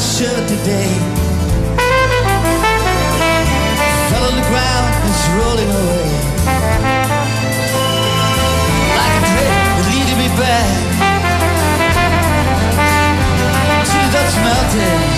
[0.00, 0.92] should today.
[4.08, 6.10] Fell on the ground, it's rolling away.
[8.96, 9.54] Like a dream,
[9.90, 10.66] leading me back
[13.84, 15.09] to the Dutch mountain.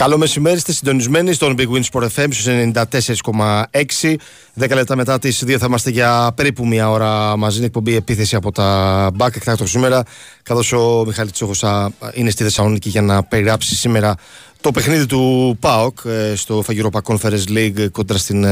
[0.00, 4.16] Καλό μεσημέρι, είστε συντονισμένοι στον Big Win Sport FM στους 94,6.
[4.58, 7.56] 10 λεπτά μετά τις 2 θα είμαστε για περίπου μια ώρα μαζί.
[7.56, 10.02] Είναι εκπομπή επίθεση από τα Back εκτάκτο σήμερα.
[10.42, 11.64] Καθώς ο Μιχάλης Τσόχος
[12.14, 14.14] είναι στη Θεσσαλονίκη για να περιγράψει σήμερα
[14.60, 18.46] το παιχνίδι του ΠΑΟΚ ε, στο Φαγιρόπα Conference League κοντά στην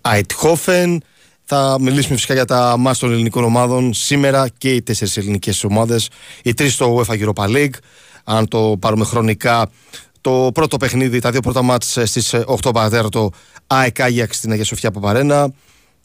[0.00, 1.02] Αιτχόφεν.
[1.44, 6.08] Θα μιλήσουμε φυσικά για τα μάτια των ελληνικών ομάδων σήμερα και οι τέσσερις ελληνικές ομάδες.
[6.42, 7.74] Οι τρεις στο UEFA Europa League.
[8.30, 9.70] Αν το πάρουμε χρονικά,
[10.28, 13.30] το πρώτο παιχνίδι, τα δύο πρώτα μάτς ε, στις 8 ε, παρατέταρτο
[13.66, 15.52] ΑΕΚ Άγιαξ στην Αγία Σοφιά Παπαρένα.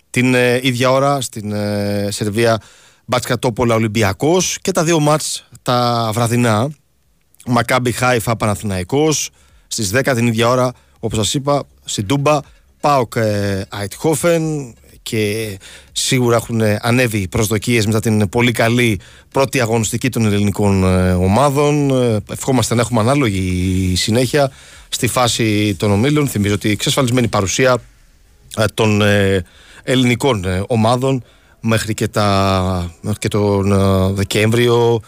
[0.10, 2.62] Την ε, ίδια ώρα στην ε, Σερβία
[3.06, 4.58] Μπάτσκα Τόπολα Ολυμπιακός.
[4.62, 6.70] Και τα δύο μάτς τα βραδινά.
[7.46, 9.30] Μακάμπι Χάιφα Παναθηναϊκός.
[9.68, 12.40] Στις 10 την ίδια ώρα όπως σας είπα στην Τούμπα
[12.80, 13.14] Πάοκ
[13.82, 15.58] Αιτχόφεν και
[15.92, 19.00] σίγουρα έχουν ανέβει οι προσδοκίες μετά την πολύ καλή
[19.32, 21.90] πρώτη αγωνιστική των ελληνικών ε, ομάδων.
[21.90, 24.52] Ε, ευχόμαστε να έχουμε ανάλογη συνέχεια
[24.90, 26.28] στη φάση των ομίλων.
[26.28, 27.78] Θυμίζω ότι εξασφαλισμένη παρουσία
[28.58, 29.02] ε, των
[29.84, 31.24] ελληνικών ομάδων
[31.60, 33.74] μέχρι και, τα, μέχρι και τον
[34.16, 35.02] Δεκέμβριο.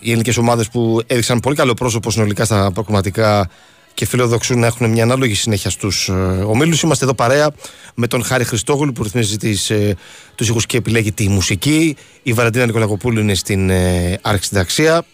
[0.00, 3.48] οι ελληνικές ομάδες που έδειξαν πολύ καλό πρόσωπο συνολικά στα προκριματικά
[3.94, 6.12] και φιλοδοξούν να έχουν μια ανάλογη συνέχεια στους ε,
[6.46, 6.82] ομίλους.
[6.82, 7.50] Είμαστε εδώ παρέα
[7.94, 9.96] με τον Χάρη Χριστόγλου που ρυθμίζει τις, ε,
[10.34, 11.96] τους ήχους και επιλέγει τη μουσική.
[12.22, 15.04] Η Βαραντίνα Νικολακοπούλου είναι στην ε, αρχισυνταξία.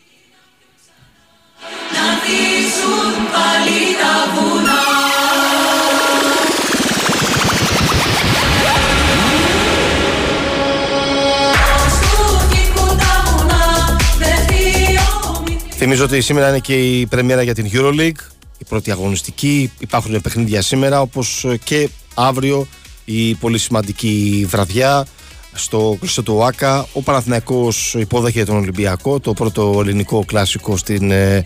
[15.81, 19.73] Θυμίζω ότι σήμερα είναι και η πρεμιέρα για την EuroLeague η πρώτη αγωνιστική.
[19.79, 22.67] Υπάρχουν παιχνίδια σήμερα όπως και αύριο
[23.05, 25.07] η πολύ σημαντική βραδιά
[25.53, 26.87] στο κλειστό του ΟΑΚΑ.
[26.93, 31.43] Ο Παναθηναϊκός υπόδεχε τον Ολυμπιακό, το πρώτο ελληνικό κλασικό στην ε,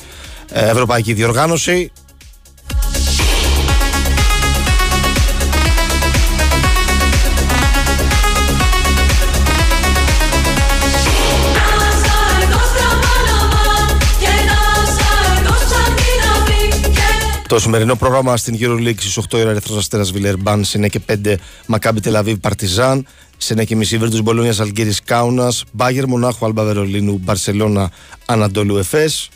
[0.49, 1.93] ευρωπαϊκή διοργάνωση.
[17.53, 21.35] Το σημερινό πρόγραμμα στην EuroLeague στις 8 ώρα Ερυθρός Αστέρας Βιλερμπάν, Σενέ 5
[21.67, 23.07] Μακάμπι Τελαβίβ Παρτιζάν,
[23.37, 27.91] Σενέ και μισή Βίρτους Μπολόνιας Αλγύρης Κάουνας, Μπάγερ Μονάχου Αλμπα Βερολίνου Μπαρσελώνα
[28.27, 29.29] Ανατολού Εφές,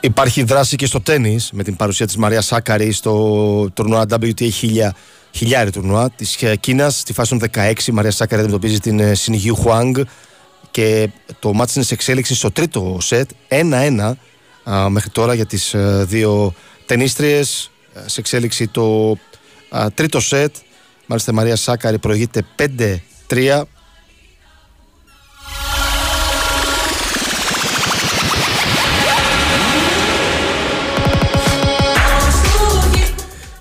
[0.00, 4.88] Υπάρχει δράση και στο τέννη με την παρουσία της Μαρία Σάκαρη στο τουρνουά WTA 1000
[5.30, 6.98] χιλιάρι τουρνουά της ε, Κίνας.
[6.98, 9.98] Στη φάση των 16 η Μαρία Σάκαρη αντιμετωπίζει την Σινιγιού Χουάνγκ
[10.70, 11.08] και
[11.38, 14.12] το μάτι είναι σε εξέλιξης στο τρίτο σετ 1-1
[14.88, 16.54] μέχρι τώρα για τις ε, δύο
[16.86, 17.70] τενίστριες.
[17.94, 19.16] Ε, σε εξέλιξη το
[19.94, 20.54] τρίτο σετ.
[21.06, 22.44] Μάλιστα η Μαρία Σάκαρη προηγείται
[23.28, 23.62] 5-3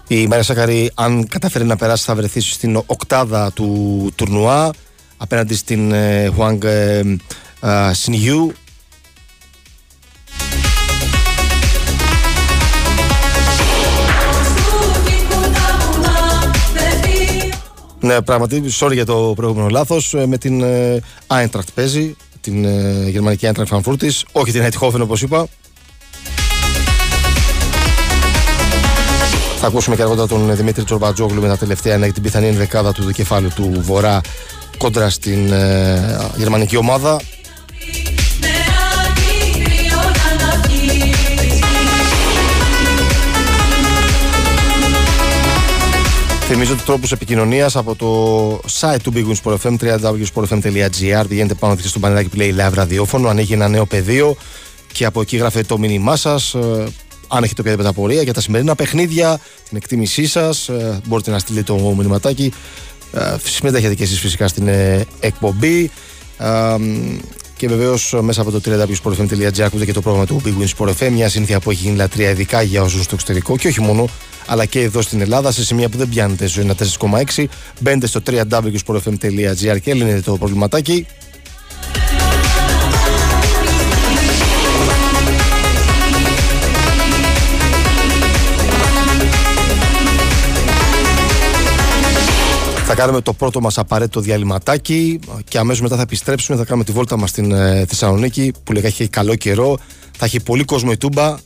[0.09, 4.71] Η Μαρία Σάκαρη, αν καταφέρει να περάσει, θα βρεθεί στην οκτάδα του τουρνουά
[5.18, 6.98] απέναντι στην ε, Χουάνγκ ε,
[7.62, 8.54] ε, Σινιού.
[18.00, 20.15] Ναι, πραγματι, sorry για το προηγούμενο λάθος.
[20.25, 20.63] Με την
[21.27, 22.63] Eintracht παίζει, την
[23.09, 25.48] γερμανική Eintracht Frankfurt, όχι την Eindhoven όπως είπα.
[29.59, 33.12] Θα ακούσουμε και αργότερα τον Δημήτρη Τσορμπατζόγλου με τα τελευταία νέα την πιθανή ενδεκάδα του
[33.12, 34.21] κεφάλου του Βορρά
[34.77, 37.19] κόντρα στην ε, γερμανική ομάδα.
[46.39, 51.75] Θυμίζω ότι τρόπους επικοινωνίας από το site του Big Win Sport FM www.sportfm.gr πηγαίνετε πάνω
[51.75, 54.36] και στο πανελάκι που λέει live ραδιόφωνο ανοίγει ένα νέο πεδίο
[54.92, 56.83] και από εκεί γράφετε το μήνυμά σας ε,
[57.28, 61.74] αν έχετε οποιαδήποτε απορία για τα σημερινά παιχνίδια, την εκτίμησή σας, ε, μπορείτε να στείλετε
[61.74, 62.54] το μηνυματάκι.
[63.14, 65.92] Ε, συμμετέχετε και εσείς φυσικά στην ε, εκπομπή.
[67.58, 71.10] Και βεβαίως μέσα από το www.sportfm.gr ακούτε και το πρόγραμμα του Big Win Sport FM.
[71.12, 74.10] Μια συνήθεια που έχει γίνει λατρεία ειδικά για όσους στο εξωτερικό και όχι μόνο,
[74.46, 76.62] αλλά και εδώ στην Ελλάδα σε σημεία που δεν πιάνετε στο
[77.36, 77.46] 1,4,6.
[77.80, 81.06] Μπαίνετε στο www.sportfm.gr και λύνετε το προβληματάκι.
[92.89, 96.57] Θα κάνουμε το πρώτο μας απαραίτητο διαλυματάκι και αμέσως μετά θα επιστρέψουμε.
[96.57, 99.78] Θα κάνουμε τη βόλτα μας στην ε, Θεσσαλονίκη που λέγα έχει καλό καιρό.
[100.18, 101.38] Θα έχει πολύ κόσμο η Τούμπα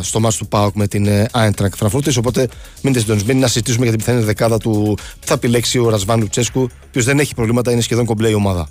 [0.00, 2.18] στο μάτι του Πάοκ με την ε, Άιντρακ Φραγκφούρτη.
[2.18, 2.48] Οπότε
[2.82, 6.84] μείνετε συντονισμένοι να συζητήσουμε για την πιθανή δεκάδα του θα επιλέξει ο Ρασβάν Λουτσέσκου, ο
[6.88, 8.68] οποίος δεν έχει προβλήματα, είναι σχεδόν κομπλέ η ομάδα.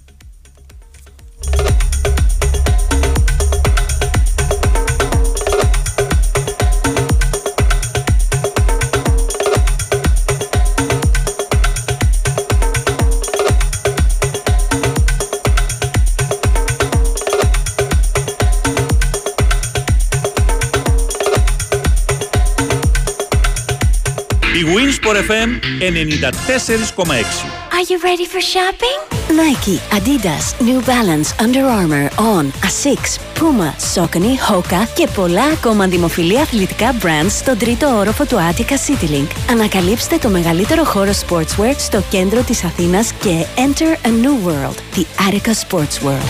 [25.28, 25.50] FM
[25.80, 27.46] 94,6.
[27.78, 28.98] Are you ready for shopping?
[29.44, 36.40] Nike, Adidas, New Balance, Under Armour, On, Asics, Puma, Saucony, Hoka και πολλά ακόμα δημοφιλή
[36.40, 39.28] αθλητικά brands στον τρίτο όροφο του Attica CityLink.
[39.50, 45.06] Ανακαλύψτε το μεγαλύτερο χώρο sportswear στο κέντρο της Αθήνας και enter a new world, the
[45.30, 46.30] Attica Sports World.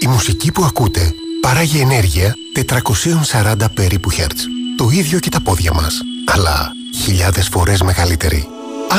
[0.00, 4.30] Η μουσική που ακούτε παράγει ενέργεια 440 περίπου Hz.
[4.76, 6.00] Το ίδιο και τα πόδια μας
[6.36, 8.48] αλλά χιλιάδες φορές μεγαλύτερη.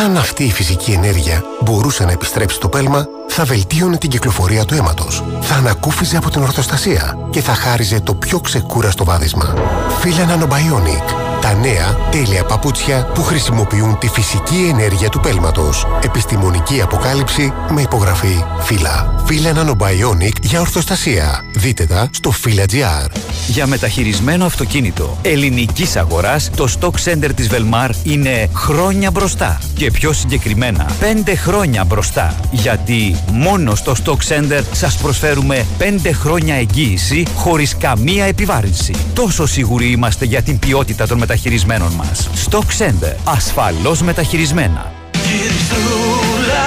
[0.03, 4.73] Αν αυτή η φυσική ενέργεια μπορούσε να επιστρέψει στο πέλμα, θα βελτίωνε την κυκλοφορία του
[4.73, 9.53] αίματος, θα ανακούφιζε από την ορθοστασία και θα χάριζε το πιο ξεκούραστο βάδισμα.
[9.99, 15.87] Φίλα Nanobionic τα νέα τέλεια παπούτσια που χρησιμοποιούν τη φυσική ενέργεια του πέλματος.
[16.03, 19.23] Επιστημονική αποκάλυψη με υπογραφή φύλλα.
[19.25, 21.45] Φύλλα Nanobionic για ορθοστασία.
[21.55, 23.11] Δείτε τα στο φύλλα.gr.
[23.47, 29.61] Για μεταχειρισμένο αυτοκίνητο ελληνικής αγοράς, το Stock Center της Velmar είναι χρόνια μπροστά.
[29.73, 30.85] Και πιο συγκεκριμένα,
[31.25, 32.35] 5 χρόνια μπροστά.
[32.51, 38.93] Γιατί μόνο στο Stock Center σας προσφέρουμε 5 χρόνια εγγύηση χωρίς καμία επιβάρυνση.
[39.13, 42.29] Τόσο σίγουροι είμαστε για την ποιότητα των μεταχειρισμένων μεταχειρισμένων μας.
[42.49, 43.15] Stock Center.
[43.23, 44.91] Ασφαλώς μεταχειρισμένα.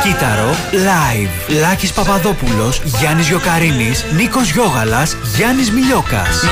[0.03, 1.59] Κύτταρο Live.
[1.61, 6.45] Λάκης Παπαδόπουλος, Γιάννης Γιοκαρίνης, Νίκος Γιώγαλας, Γιάννης Μιλιόκας.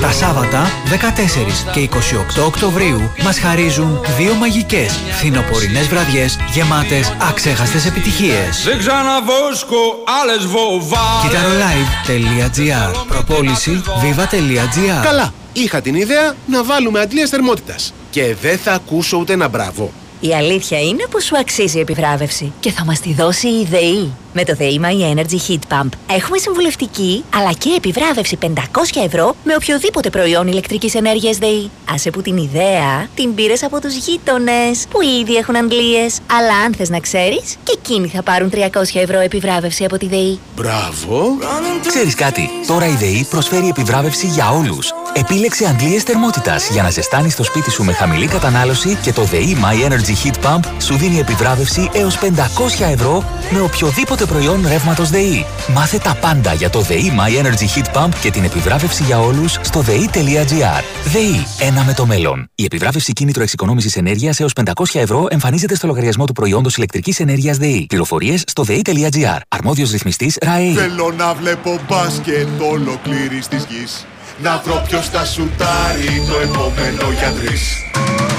[0.00, 8.62] Τα Σάββατα 14 και 28 Οκτωβρίου μας χαρίζουν δύο μαγικές φθινοπορεινές βραδιές γεμάτες αξέχαστες επιτυχίες.
[8.64, 9.76] Δεν ξαναβόσκω
[10.22, 11.22] άλλες βοβάρες.
[11.22, 19.16] Κιταρolive.gr Προπόληση viva.gr Καλά, είχα την ιδέα να βάλουμε αντλίες θερμότητας και δεν θα ακούσω
[19.16, 19.92] ούτε ένα μπράβο.
[20.20, 24.12] Η αλήθεια είναι πως σου αξίζει η επιβράβευση και θα μας τη δώσει η ΔΕΗ.
[24.32, 28.46] Με το ΔΕΗ My Energy Heat Pump έχουμε συμβουλευτική αλλά και επιβράβευση 500
[29.04, 31.70] ευρώ με οποιοδήποτε προϊόν ηλεκτρικής ενέργειας ΔΕΗ.
[31.94, 36.18] Άσε που την ιδέα την πήρες από τους γείτονες που ήδη έχουν αντλίες.
[36.32, 38.58] Αλλά αν θες να ξέρεις και εκείνοι θα πάρουν 300
[38.92, 40.38] ευρώ επιβράβευση από τη ΔΕΗ.
[40.56, 41.38] Μπράβο!
[41.86, 44.92] Ξέρεις κάτι, τώρα η ΔΕΗ προσφέρει επιβράβευση για όλους.
[45.14, 49.56] Επίλεξε αντλίες θερμότητας για να ζεστάνεις το σπίτι σου με χαμηλή κατανάλωση και το ΔΕΗ
[49.62, 52.26] My Energy Heat Pump σου δίνει επιβράβευση έως 500
[52.92, 55.46] ευρώ με οποιοδήποτε προϊόν ρεύματος ΔΕΗ.
[55.74, 59.58] Μάθε τα πάντα για το ΔΕΗ My Energy Heat Pump και την επιβράβευση για όλους
[59.60, 60.82] στο ΔΕΗ.gr.
[61.04, 62.50] ΔΕΗ, ένα με το μέλλον.
[62.54, 67.56] Η επιβράβευση κίνητρο εξοικονόμησης ενέργειας έως 500 ευρώ εμφανίζεται στο λογαριασμό του προϊόντος ηλεκτρικής ενέργειας
[67.56, 67.86] ΔΕΗ.
[67.88, 69.38] Πληροφορίες στο ΔΕΗ.gr.
[69.48, 70.72] Αρμόδιος ρυθμιστής ΡΑΕΗ.
[70.72, 74.06] Θέλω να βλέπω μπάσκετ ολοκλήρης της γης
[74.42, 77.60] Να βρω ποιος θα σουτάρει το επόμενο για τρεις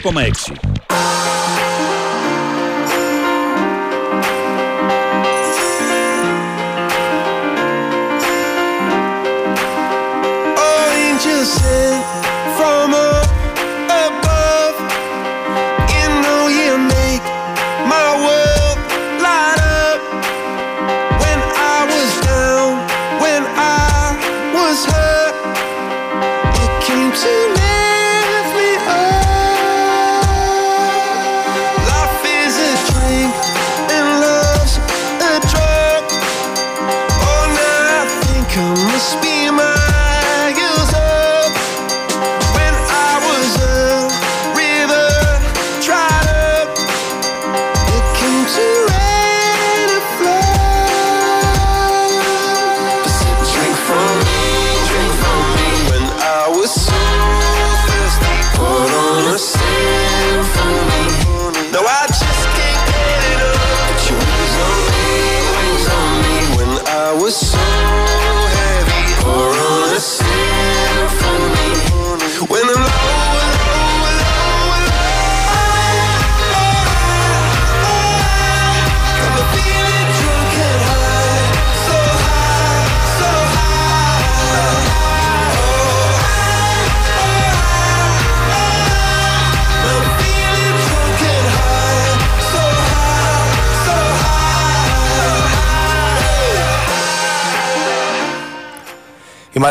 [0.00, 0.54] Expo Maxi.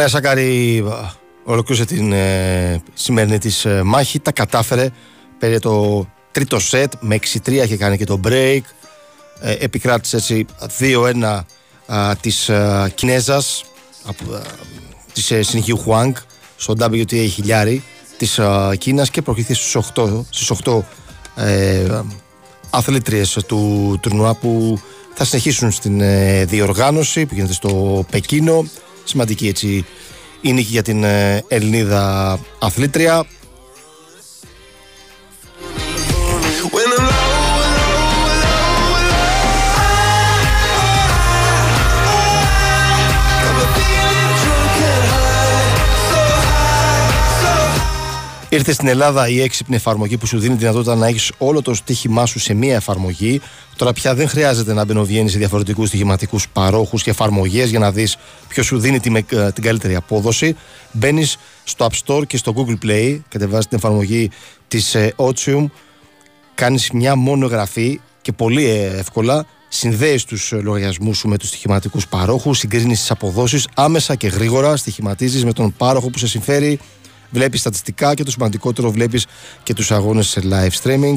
[0.10, 0.84] Σάκαρη
[1.44, 4.90] ολοκλήρωσε την ε, σημερινή της ε, μάχη, τα κατάφερε,
[5.40, 8.62] πήρε το τρίτο σετ, με 6-3 είχε κάνει και το break,
[9.40, 10.46] ε, επικράτησε έτσι
[10.80, 11.40] 2-1
[12.22, 13.64] της ε, Κινέζας,
[14.06, 14.24] από,
[15.14, 16.16] της ε, Συνχίου Χουάνγκ,
[16.56, 17.84] στο WTA χιλιάρι
[18.18, 18.40] της
[18.78, 20.80] Κίνας και προχωρήθηκε στους 8, στις 8
[21.36, 22.02] ε,
[22.70, 24.80] αθλήτριες του τουρνουά που
[25.14, 26.02] θα συνεχίσουν στην
[26.48, 28.66] διοργάνωση που γίνεται στο Πεκίνο
[29.10, 29.86] Σημαντική έτσι
[30.42, 33.26] η νίκη για την ε, Ελληνίδα αθλήτρια.
[48.52, 51.74] Ήρθε στην Ελλάδα η έξυπνη εφαρμογή που σου δίνει τη δυνατότητα να έχεις όλο το
[51.74, 53.42] στοίχημά σου σε μία εφαρμογή.
[53.76, 58.18] Τώρα πια δεν χρειάζεται να μπαινοβγαίνεις σε διαφορετικούς στοιχηματικούς παρόχους και εφαρμογές για να δεις
[58.48, 60.56] ποιος σου δίνει την, ε, την καλύτερη απόδοση.
[60.92, 64.30] Μπαίνεις στο App Store και στο Google Play, κατεβάζεις την εφαρμογή
[64.68, 65.66] της ε, Otium,
[66.56, 72.08] κάνεις μια μόνο γραφή και πολύ ε, εύκολα συνδέεις τους λογαριασμούς σου με τους στοιχηματικούς
[72.08, 76.80] παρόχους, συγκρίνεις τις αποδόσεις άμεσα και γρήγορα, στοιχηματίζεις με τον πάροχο που σε συμφέρει
[77.30, 79.26] βλέπεις στατιστικά και το σημαντικότερο βλέπεις
[79.64, 81.16] και τους αγώνες σε live streaming.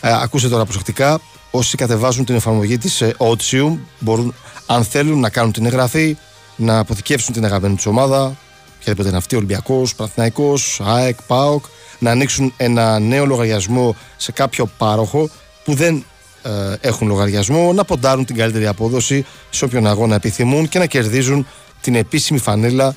[0.00, 1.20] Ε, ακούστε τώρα προσεκτικά.
[1.50, 4.34] Όσοι κατεβάζουν την εφαρμογή της ε, Otium μπορούν,
[4.66, 6.16] αν θέλουν, να κάνουν την εγγραφή,
[6.56, 8.36] να αποθηκεύσουν την αγαπημένη τους ομάδα,
[8.76, 11.64] οποιαδήποτε είναι αυτή, Ολυμπιακός, Παναθυναϊκό, ΑΕΚ, ΠΑΟΚ,
[11.98, 15.28] να ανοίξουν ένα νέο λογαριασμό σε κάποιο πάροχο
[15.64, 16.04] που δεν
[16.42, 21.46] ε, έχουν λογαριασμό, να ποντάρουν την καλύτερη απόδοση σε όποιον αγώνα επιθυμούν και να κερδίζουν
[21.80, 22.96] την επίσημη φανέλα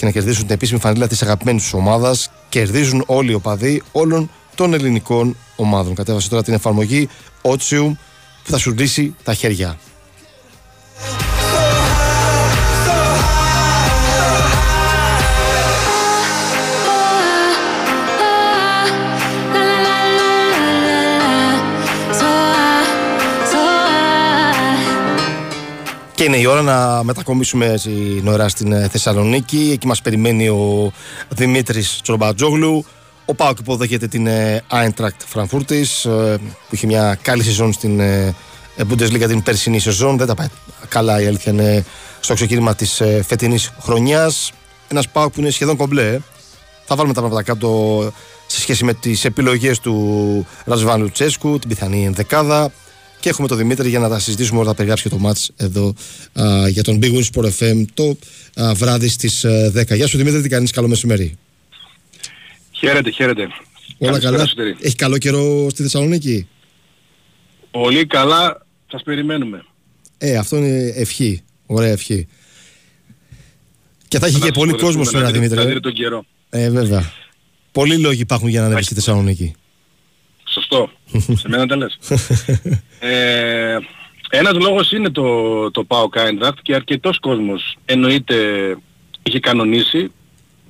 [0.00, 2.30] και να κερδίσουν την επίσημη φανέλα της αγαπημένης τους ομάδας.
[2.48, 5.94] Κερδίζουν όλοι οι οπαδοί όλων των ελληνικών ομάδων.
[5.94, 7.08] Κατέβασε τώρα την εφαρμογή
[7.42, 7.92] Otsium
[8.44, 9.78] που θα σου λύσει τα χέρια.
[26.20, 27.90] Και είναι η ώρα να μετακομίσουμε έτσι
[28.22, 29.70] νωρά στην ε, Θεσσαλονίκη.
[29.72, 30.92] Εκεί μας περιμένει ο
[31.28, 32.84] Δημήτρης Τσορμπατζόγλου.
[33.24, 34.28] Ο Πάοκ υποδέχεται την
[34.70, 36.36] Eintracht Frankfurt ε,
[36.68, 38.34] που είχε μια καλή σεζόν στην ε,
[38.76, 40.16] Bundesliga την περσινή σεζόν.
[40.16, 40.46] Δεν τα πάει
[40.88, 41.84] καλά η αλήθεια είναι
[42.20, 44.52] στο ξεκίνημα της φετινής χρονιάς.
[44.88, 46.18] Ένας Πάοκ που είναι σχεδόν κομπλέ.
[46.84, 48.12] Θα βάλουμε τα πράγματα κάτω
[48.46, 52.70] σε σχέση με τις επιλογές του Ρασβάνου Τσέσκου, την πιθανή ενδεκάδα.
[53.20, 55.94] Και έχουμε τον Δημήτρη για να τα συζητήσουμε όλα, τα περιγράψει και το μάτς εδώ
[56.40, 58.16] α, για τον Big Win Sport FM το
[58.62, 59.46] α, βράδυ στις
[59.76, 59.94] 10.
[59.94, 61.36] Γεια σου Δημήτρη, τι κάνεις, καλό μεσημέρι.
[62.70, 63.48] Χαίρετε, χαίρετε.
[63.98, 64.48] Όλα καλά;
[64.80, 66.48] Έχει καλό καιρό στη Θεσσαλονίκη;
[67.70, 68.66] Πολύ καλά.
[68.90, 69.64] Σας περιμένουμε.
[70.18, 71.42] Ε, αυτό είναι ευχή.
[71.66, 72.28] Ωραία ευχή.
[74.08, 75.72] Και θα έχει και πολύ κόσμος σήμερα, Δημήτρη.
[75.72, 76.24] Θα τον καιρό.
[76.50, 77.12] Ε, βέβαια.
[77.72, 79.54] Πολλοί λόγοι υπάρχουν για να ανέβει στη Θεσσαλονίκη.
[80.44, 80.90] Σωστό.
[81.18, 81.98] Σε μένα τα λες.
[82.98, 83.78] ε,
[84.30, 88.36] ένας λόγος είναι το, το ΠΑΟ Κάιντραχτ και αρκετός κόσμος εννοείται
[89.22, 90.12] έχει κανονίσει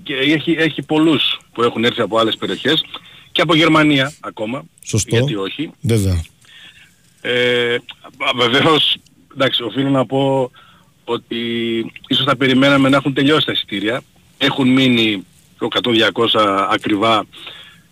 [0.02, 2.84] και έχει, έχει πολλούς που έχουν έρθει από άλλες περιοχές
[3.32, 4.64] και από Γερμανία ακόμα.
[4.84, 5.16] Σωστό.
[5.16, 5.70] Γιατί όχι.
[5.80, 6.24] Βέβαια.
[7.20, 7.76] Ε,
[8.36, 8.96] βεβαίως,
[9.34, 10.50] εντάξει, οφείλω να πω
[11.04, 11.36] ότι
[12.08, 14.02] ίσως θα περιμέναμε να έχουν τελειώσει τα εισιτήρια.
[14.38, 15.26] Έχουν μείνει
[15.58, 17.26] 100-200 ακριβά.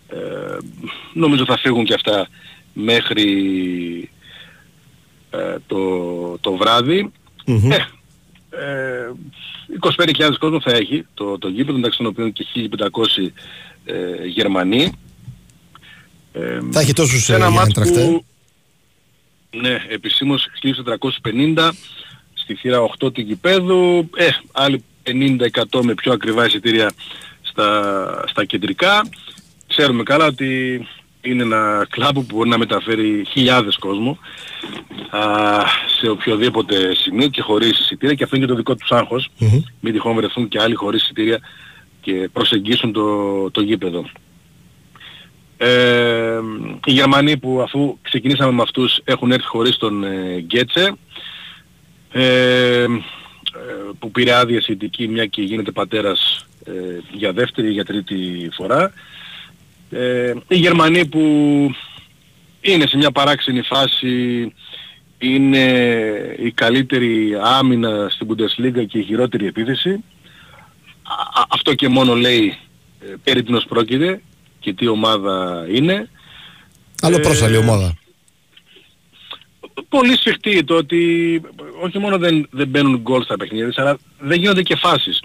[0.09, 0.57] Ε,
[1.13, 2.27] νομίζω θα φύγουν και αυτά
[2.73, 4.09] μέχρι
[5.29, 7.11] ε, το, το βράδυ.
[7.47, 7.71] Mm-hmm.
[8.49, 9.09] Ε,
[9.97, 13.31] 25.000 κόσμος θα έχει το, το γήπεδο, μεταξύ των οποίων και 1.500
[13.85, 14.91] ε, Γερμανοί.
[16.33, 18.25] Ε, θα έχει τόσους ένα μάτς που,
[19.51, 20.47] ναι, επισήμως
[21.23, 21.69] 1.450
[22.33, 26.91] στη θύρα 8 του γηπέδου, ε, άλλοι 50% με πιο ακριβά εισιτήρια
[27.41, 29.01] στα, στα κεντρικά.
[29.69, 30.81] Ξέρουμε καλά ότι
[31.21, 34.17] είναι ένα κλαμπ που μπορεί να μεταφέρει χιλιάδες κόσμο
[35.09, 35.19] α,
[35.99, 39.29] σε οποιοδήποτε σημείο και χωρίς εισιτήρια και αυτό είναι και το δικό τους άγχος.
[39.39, 39.63] Mm-hmm.
[39.79, 41.39] Μην τυχόν βρεθούν και άλλοι χωρίς εισιτήρια
[42.01, 44.09] και προσεγγίσουν το, το γήπεδο.
[45.57, 46.39] Ε,
[46.85, 50.95] οι Γερμανοί που αφού ξεκινήσαμε με αυτούς έχουν έρθει χωρίς τον ε, Γκέτσε
[52.11, 52.85] ε,
[53.99, 56.71] που πήρε άδεια σχετική μια και γίνεται πατέρας ε,
[57.11, 58.93] για δεύτερη ή για τρίτη φορά.
[59.89, 61.21] Ε, οι Γερμανοί που
[62.61, 64.53] είναι σε μια παράξενη φάση
[65.17, 65.65] είναι
[66.39, 70.03] η καλύτερη άμυνα στην Bundesliga και η χειρότερη επίθεση.
[71.49, 72.57] αυτό και μόνο λέει
[72.99, 74.21] ε, περί τίνος πρόκειται
[74.59, 76.09] και τι ομάδα είναι.
[77.01, 77.93] Άλλο ε, πρόσαλη ομάδα.
[79.89, 81.41] Πολύ σφιχτή το ότι
[81.81, 85.21] όχι μόνο δεν, δεν μπαίνουν γκολ στα παιχνίδια, αλλά δεν γίνονται και φασεις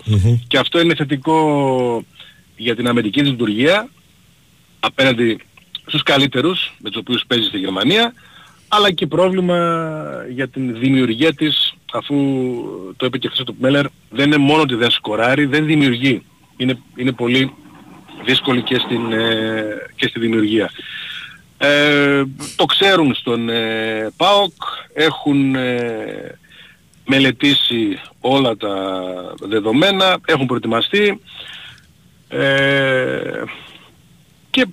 [0.46, 2.04] Και αυτό είναι θετικό
[2.56, 3.88] για την αμερική λειτουργία
[4.84, 5.38] απέναντι
[5.86, 8.12] στους καλύτερους με τους οποίους παίζει στη Γερμανία
[8.68, 9.56] αλλά και πρόβλημα
[10.30, 12.16] για την δημιουργία της αφού
[12.96, 16.22] το είπε και χθες το Μέλερ δεν είναι μόνο ότι δεν σκοράρει, δεν δημιουργεί.
[16.56, 17.52] Είναι, είναι πολύ
[18.24, 19.64] δύσκολη και, στην, ε,
[19.96, 20.70] και στη δημιουργία.
[21.58, 22.22] Ε,
[22.56, 24.52] το ξέρουν στον ε, ΠΑΟΚ,
[24.92, 26.38] έχουν ε,
[27.06, 28.74] μελετήσει όλα τα
[29.40, 31.20] δεδομένα, έχουν προετοιμαστεί
[32.28, 33.42] ε,
[34.54, 34.66] και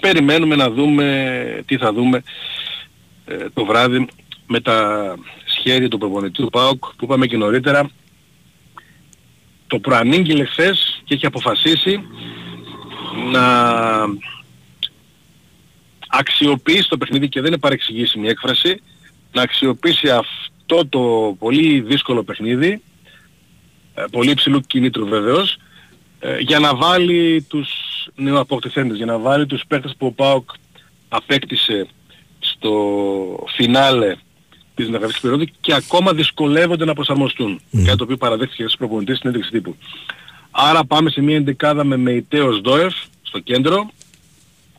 [0.00, 2.22] περιμένουμε να δούμε τι θα δούμε
[3.24, 4.06] ε, το βράδυ
[4.46, 7.90] με τα σχέδια του προπονητή του ΠΑΟΚ που είπαμε και νωρίτερα.
[9.66, 12.00] Το προανήγγειλε χθες και έχει αποφασίσει
[13.32, 13.46] να
[16.08, 18.82] αξιοποιήσει το παιχνίδι και δεν είναι παρεξηγήσιμη έκφραση
[19.32, 22.82] να αξιοποιήσει αυτό το πολύ δύσκολο παιχνίδι
[23.94, 25.58] ε, πολύ υψηλού κινήτρου βεβαίως
[26.20, 27.85] ε, για να βάλει τους
[28.16, 30.50] νεοαποκτηθέντες, για να βάλει τους παίκτες που ο ΠΑΟΚ
[31.08, 31.86] απέκτησε
[32.38, 32.72] στο
[33.56, 34.16] φινάλε
[34.74, 37.60] της μεταγραφικής περίοδου και ακόμα δυσκολεύονται να προσαρμοστούν.
[37.72, 37.82] Mm.
[37.84, 39.76] Κάτι το οποίο παραδέχτηκε στις προπονητές στην έντευξη τύπου.
[40.50, 43.90] Άρα πάμε σε μια εντεκάδα με Μεϊτέος Δόεφ στο κέντρο,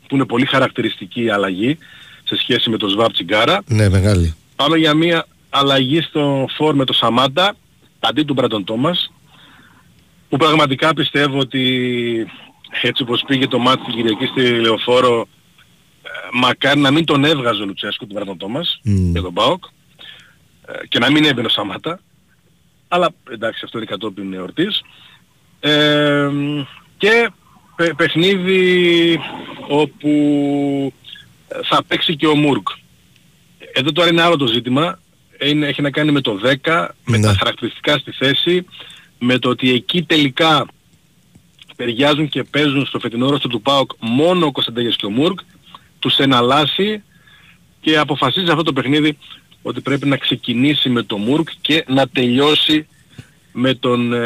[0.07, 1.77] που είναι πολύ χαρακτηριστική αλλαγή
[2.23, 3.61] σε σχέση με το Σβάπ Τσιγκάρα.
[3.67, 4.35] Ναι, μεγάλη.
[4.55, 7.55] Πάμε για μια αλλαγή στο φόρ με το Σαμάτα,
[7.99, 9.11] αντί του Μπραντον Τόμας,
[10.29, 12.31] που πραγματικά πιστεύω ότι
[12.81, 15.27] έτσι όπως πήγε το μάτι την Κυριακή στη Λεωφόρο
[16.03, 18.89] ε, μακάρι να μην τον έβγαζε ο Λουτσέσκο του Μπραντον Τόμας mm.
[19.11, 19.63] για τον ΠΑΟΚ
[20.67, 21.99] ε, και να μην έμπαινε ο Σαμάτα
[22.87, 24.81] αλλά εντάξει αυτό είναι κατόπιν εορτής
[25.59, 26.29] ε,
[26.97, 27.29] και
[27.95, 29.19] παιχνίδι
[29.67, 30.09] όπου
[31.63, 32.67] θα παίξει και ο Μούρκ.
[33.73, 34.99] Εδώ τώρα είναι άλλο το ζήτημα.
[35.39, 37.37] Είναι, έχει να κάνει με το 10, με τα ναι.
[37.37, 38.65] χαρακτηριστικά στη θέση,
[39.19, 40.65] με το ότι εκεί τελικά
[41.77, 45.39] ταιριάζουν και παίζουν στο φετινό ρόστο του ΠΑΟΚ μόνο ο Κωνσταντέγες και ο Μούρκ,
[45.99, 47.03] τους εναλλάσσει
[47.81, 49.17] και αποφασίζει αυτό το παιχνίδι
[49.61, 52.87] ότι πρέπει να ξεκινήσει με το Μούρκ και να τελειώσει
[53.59, 54.19] με τον ε,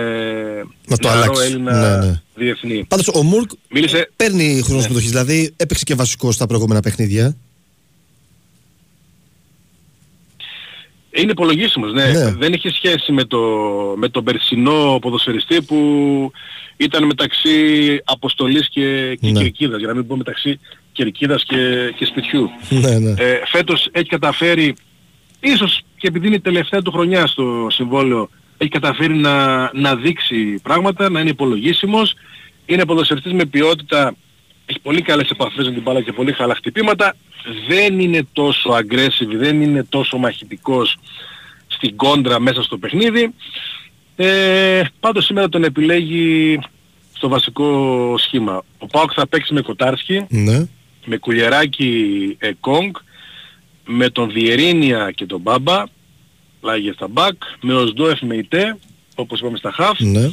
[0.88, 1.44] να το αλλάξει.
[1.46, 2.22] Έλληνα ναι, ναι.
[2.36, 2.86] διεθνή.
[2.88, 4.10] Πάντως ο Μουρκ Μίλησε...
[4.16, 5.00] παίρνει χρόνο ναι.
[5.00, 7.38] δηλαδή έπαιξε και βασικό στα προηγούμενα παιχνίδια.
[11.12, 12.06] Είναι υπολογίσιμος, ναι.
[12.06, 12.32] ναι.
[12.32, 13.39] Δεν έχει σχέση με, το,
[13.97, 16.32] με τον περσινό ποδοσφαιριστή που
[16.78, 19.39] ήταν μεταξύ αποστολής και, και ναι.
[19.39, 20.60] κερκίδας, για να μην πω μεταξύ
[20.91, 22.50] κερκίδας και, και σπιτιού.
[22.69, 23.10] Ναι, ναι.
[23.17, 24.76] Ε, φέτος έχει καταφέρει,
[25.39, 30.60] ίσως και επειδή είναι η τελευταία του χρονιά στο συμβόλαιο, έχει καταφέρει να, να δείξει
[30.63, 32.13] πράγματα, να είναι υπολογίσιμος.
[32.65, 34.15] Είναι ποδοσφαιριστής με ποιότητα
[34.65, 37.15] έχει πολύ καλές επαφές με την μπάλα και πολύ καλά χτυπήματα.
[37.67, 40.97] Δεν είναι τόσο aggressive, δεν είναι τόσο μαχητικός
[41.67, 43.34] στην κόντρα μέσα στο παιχνίδι.
[44.15, 46.60] Ε, πάντως σήμερα τον επιλέγει
[47.13, 48.63] στο βασικό σχήμα.
[48.78, 50.67] Ο Πάοκ θα παίξει με Κοτάρσκι, Ναι.
[51.06, 52.95] με Κουλιεράκη Εκόγκ,
[53.86, 55.84] με τον Διερίνια και τον Μπάμπα,
[56.62, 58.78] Λάγε στα μπακ, με Οσδόεφ με Ιτέ,
[59.15, 60.30] όπως είπαμε στα χαφ, Ναι.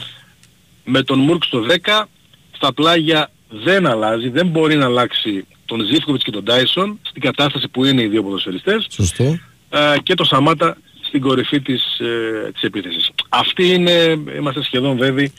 [0.84, 2.08] με τον Μουρκ στο 10,
[2.52, 7.68] στα πλάγια δεν αλλάζει, δεν μπορεί να αλλάξει τον Ζήφκοβιτς και τον Τάισον στην κατάσταση
[7.68, 9.38] που είναι οι δύο ποδοσφαιριστές Σωστό.
[9.70, 13.10] ε, και τον Σαμάτα στην κορυφή της, ε, της επίθεσης.
[13.28, 15.32] Αυτή είναι, είμαστε σχεδόν βέβαιοι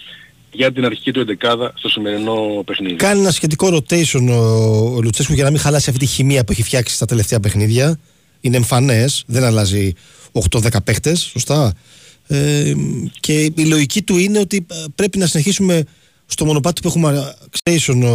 [0.52, 2.95] για την αρχική του εντεκάδα στο σημερινό παιχνίδι.
[2.95, 4.36] Κάνει ένα σχετικό rotation ο,
[4.95, 8.00] ο Λουτσέσκου για να μην χαλάσει αυτή τη χημεία που έχει φτιάξει στα τελευταία παιχνίδια.
[8.41, 9.93] Είναι εμφανές, δεν αλλάζει
[10.52, 11.74] 8-10 παίχτε, σωστά.
[12.28, 12.74] Ε,
[13.19, 15.84] και η λογική του είναι ότι ε, πρέπει να συνεχίσουμε
[16.32, 18.08] στο μονοπάτι που έχουμε rotation ο,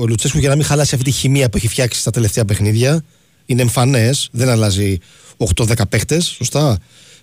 [0.00, 3.04] ο Λουτσέσκου για να μην χαλάσει αυτή τη χημεία που έχει φτιάξει στα τελευταία παιχνίδια.
[3.46, 4.98] Είναι εμφανές, δεν αλλάζει
[5.54, 6.78] 8-10 παίχτες, σωστά.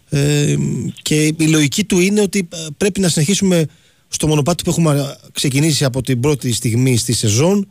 [0.10, 0.56] Ε,
[1.02, 3.65] και η λογική του είναι ότι ε, πρέπει να συνεχίσουμε
[4.08, 7.67] στο μονοπάτι που έχουμε ξεκινήσει από την πρώτη στιγμή στη σεζόν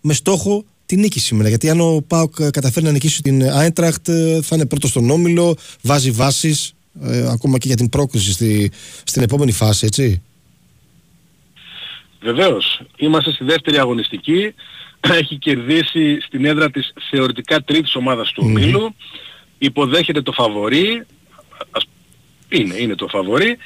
[0.00, 1.48] με στόχο την νίκη σήμερα.
[1.48, 4.08] Γιατί αν ο Πάοκ καταφέρει να νικήσει την Άιντραχτ
[4.42, 8.70] θα είναι πρώτος στον όμιλο, βάζει βάσεις ε, ακόμα και για την πρόκριση στη,
[9.04, 10.22] στην επόμενη φάση, έτσι.
[12.24, 12.80] Βεβαίως.
[12.96, 14.54] Είμαστε στη δεύτερη αγωνιστική.
[15.20, 18.94] Έχει κερδίσει στην έδρα της θεωρητικά τρίτης ομάδας του ομίλου.
[19.58, 21.06] Υποδέχεται το φαβορί.
[21.70, 21.86] Ας-
[22.48, 23.56] Είναι, είναι το φαβορί.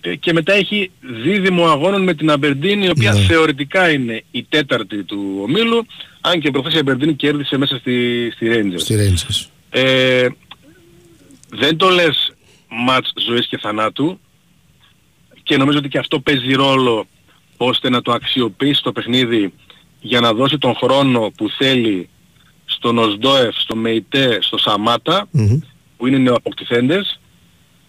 [0.00, 5.02] Ε, Και μετά έχει δίδυμο αγώνων με την Αμπερντίν η οποία θεωρητικά είναι η τέταρτη
[5.04, 5.86] του ομίλου.
[6.20, 8.80] Αν και προχθές η Αμπερντίν κέρδισε μέσα στη, στη Rangers.
[8.80, 9.46] Στη Rangers.
[9.70, 10.26] Ε,
[11.48, 12.32] δεν το λες
[12.68, 14.20] μάτς ζωής και θανάτου
[15.42, 17.06] και νομίζω ότι και αυτό παίζει ρόλο
[17.64, 19.52] ώστε να το αξιοποιήσει το παιχνίδι
[20.00, 22.08] για να δώσει τον χρόνο που θέλει
[22.64, 25.28] στον Οσντόεφ, στο Μεϊτέ, στο Σαμάτα
[25.96, 27.20] που είναι νεοαποκτηθέντες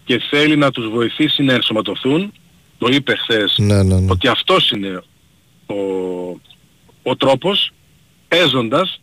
[0.05, 2.31] και θέλει να τους βοηθήσει να ενσωματωθούν.
[2.77, 4.12] Το είπε χθες Ναι, ναι, ναι.
[4.12, 5.03] ότι αυτός είναι
[5.65, 5.75] ο,
[7.03, 7.71] ο τρόπος
[8.27, 9.01] παίζοντας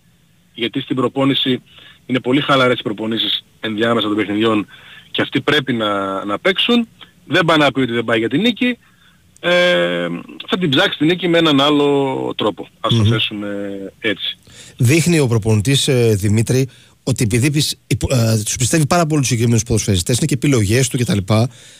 [0.54, 1.62] γιατί στην προπόνηση
[2.06, 4.66] είναι πολύ χαλαρές οι προπονήσεις ενδιάμεσα των παιχνιδιών
[5.10, 6.88] και αυτοί πρέπει να, να παίξουν.
[7.24, 8.78] Δεν πάει να πει ότι δεν πάει για την νίκη.
[9.40, 10.06] Ε,
[10.48, 12.68] θα την ψάξει την νίκη με έναν άλλο τρόπο.
[12.80, 13.48] Ας το θέσουμε
[14.00, 14.38] έτσι.
[14.76, 16.68] Δείχνει ο προπονητής ε, Δημήτρη
[17.02, 20.88] ότι επειδή πισ- υπο- ε, τους πιστεύει πάρα πολύ τους συγκεκριμένους ποδοσφαιριστές, είναι και επιλογές
[20.88, 21.18] του κτλ.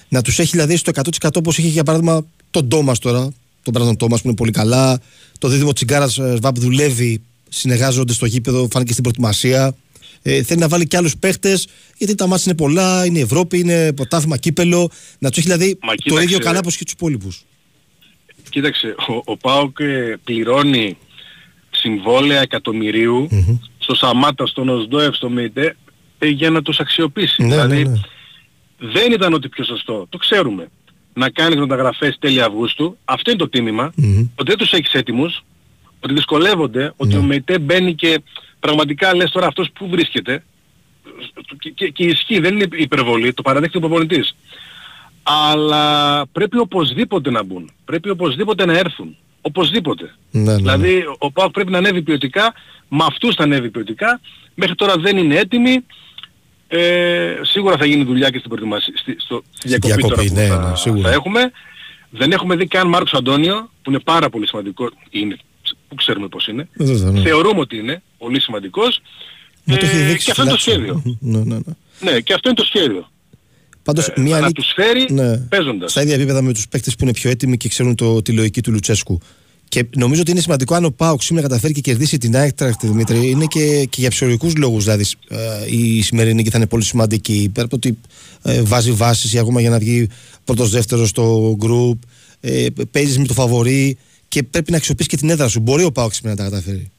[0.09, 3.21] Να τους έχει δηλαδή στο 100% όπως είχε για παράδειγμα τον Τόμας τώρα,
[3.63, 5.01] τον Μπράντον Τόμας που είναι πολύ καλά,
[5.39, 9.75] το δίδυμο Τσιγκάρας Σβάμπ δουλεύει, συνεργάζονται στο γήπεδο, φάνηκε στην προετοιμασία.
[10.23, 13.93] Ε, θέλει να βάλει και άλλους παίχτες, γιατί τα μάτια είναι πολλά, είναι Ευρώπη, είναι
[13.93, 14.91] ποτάθλημα κύπελο.
[15.19, 17.45] Να τους έχει δηλαδή Μα το κοίταξε, ίδιο καλά όπως και τους υπόλοιπους.
[18.51, 20.97] Κοίταξε, ο, ο ΠΑΟΚ ε, πληρώνει
[21.71, 23.29] συμβόλαια εκατομμυρίου
[23.79, 25.77] στο Σαμάτα, στον Οσδόευ, στο ΜΕΙΤΕ
[26.19, 27.43] ε, για να τους αξιοποιήσει.
[27.43, 28.01] Ναι, δηλαδή ναι, ναι.
[28.93, 30.69] δεν ήταν ότι πιο σωστό, το ξέρουμε.
[31.15, 33.93] Να κάνεις μεταγραφές τέλη Αυγούστου, αυτό είναι το τίμημα,
[34.35, 35.45] ότι δεν τους έχεις έτοιμους,
[36.01, 38.23] ότι δυσκολεύονται, ότι ο ΜΕΙΤΕ μπαίνει και
[38.61, 40.45] πραγματικά λες τώρα αυτός που βρίσκεται
[41.59, 44.37] και, και, και ισχύει, δεν είναι υπερβολή, το παραδέχεται ο προπονητής.
[45.23, 47.71] Αλλά πρέπει οπωσδήποτε να μπουν.
[47.85, 49.17] Πρέπει οπωσδήποτε να έρθουν.
[49.41, 50.15] Οπωσδήποτε.
[50.31, 50.57] Ναι, ναι, ναι.
[50.57, 52.55] Δηλαδή ο ΠΑΟΚ πρέπει να ανέβει ποιοτικά,
[52.89, 54.21] με αυτούς θα ανέβει ποιοτικά.
[54.55, 55.85] Μέχρι τώρα δεν είναι έτοιμοι.
[56.69, 60.35] Ε, σίγουρα θα γίνει δουλειά και στην προετοιμασία, στη, στο, στη διακοπή, διακοπή, τώρα που
[60.35, 61.09] ναι, θα, ναι, σίγουρα.
[61.09, 61.51] θα έχουμε.
[62.11, 65.37] Δεν έχουμε δει καν Μάρκος Αντώνιο, που είναι πάρα πολύ σημαντικό, είναι,
[65.89, 66.69] που ξέρουμε πώς είναι.
[66.73, 67.21] Βέβαια, ναι.
[67.21, 69.01] Θεωρούμε ότι είναι πολύ σημαντικός.
[69.65, 71.01] Μου το έχει Ε, δείξει και αυτό είναι το τουλάχιστον.
[71.03, 71.17] σχέδιο.
[71.21, 71.61] Ναι, ναι,
[72.01, 72.11] ναι.
[72.13, 73.11] Ναι, και αυτό είναι το σχέδιο.
[73.83, 75.91] Πάντως, Ε, μια να νίκη- τους φέρει ναι, παίζοντας.
[75.91, 78.61] Στα ίδια επίπεδα με τους παίκτες που είναι πιο έτοιμοι και ξέρουν το, τη λογική
[78.63, 79.21] του Λουτσέσκου.
[79.69, 83.31] Και νομίζω ότι είναι σημαντικό αν ο Πάουκ σήμερα καταφέρει και κερδίσει την Άικτρακτ, Δημήτρη,
[83.31, 84.85] είναι και, και για ψυχολογικούς λόγους.
[84.85, 85.37] Δηλαδή, ε,
[85.77, 87.51] η σημερινή νίκη θα είναι πολύ σημαντική.
[87.55, 87.99] Πέρα από ότι
[88.43, 90.09] ε, βάζει βάσεις ακόμα για να βγει
[90.45, 91.99] πρώτο-δεύτερο στο group,
[92.41, 95.61] ε, παίζεις με το φαβορή και πρέπει να αξιοποιήσει και την έδρα σου.
[95.61, 96.91] Μπορεί ο Πάουκ σήμερα να τα καταφέρει;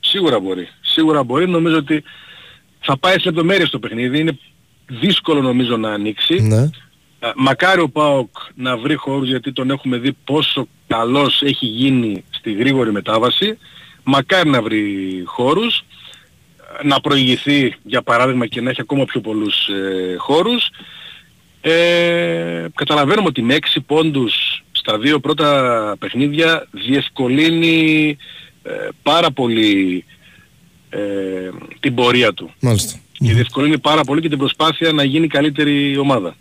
[0.00, 0.68] Σίγουρα μπορεί.
[0.80, 1.48] Σίγουρα μπορεί.
[1.48, 2.02] Νομίζω ότι
[2.80, 4.18] θα πάει σε λεπτομέρειες το παιχνίδι.
[4.18, 4.38] Είναι
[4.86, 6.40] δύσκολο νομίζω να ανοίξει.
[6.40, 6.68] Ναι.
[7.18, 12.24] Ε, Μακάρι ο ΠΑΟΚ να βρει χώρους γιατί τον έχουμε δει πόσο καλός έχει γίνει
[12.30, 13.58] στη γρήγορη μετάβαση.
[14.04, 15.84] Μακάρι να βρει χώρους,
[16.80, 20.70] ε, να προηγηθεί για παράδειγμα και να έχει ακόμα πιο πολλούς ε, χώρους.
[21.60, 28.16] Ε, καταλαβαίνουμε ότι με 6 πόντους στα δύο πρώτα παιχνίδια διευκολύνει
[28.62, 28.70] ε,
[29.02, 30.04] πάρα πολύ
[30.90, 30.98] ε,
[31.80, 32.50] την πορεία του.
[32.60, 33.00] Μάλιστα.
[33.22, 36.36] Και διευκολύνει πάρα πολύ και την προσπάθεια να γίνει καλύτερη ομάδα.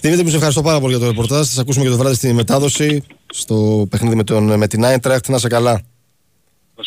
[0.00, 1.48] Δημήτρη, μου σε ευχαριστώ πάρα πολύ για το ρεπορτάζ.
[1.48, 5.28] Θα ακούσουμε και το βράδυ στη μετάδοση στο παιχνίδι με, τον, με την Άιντρακτ.
[5.28, 5.82] Να είσαι καλά.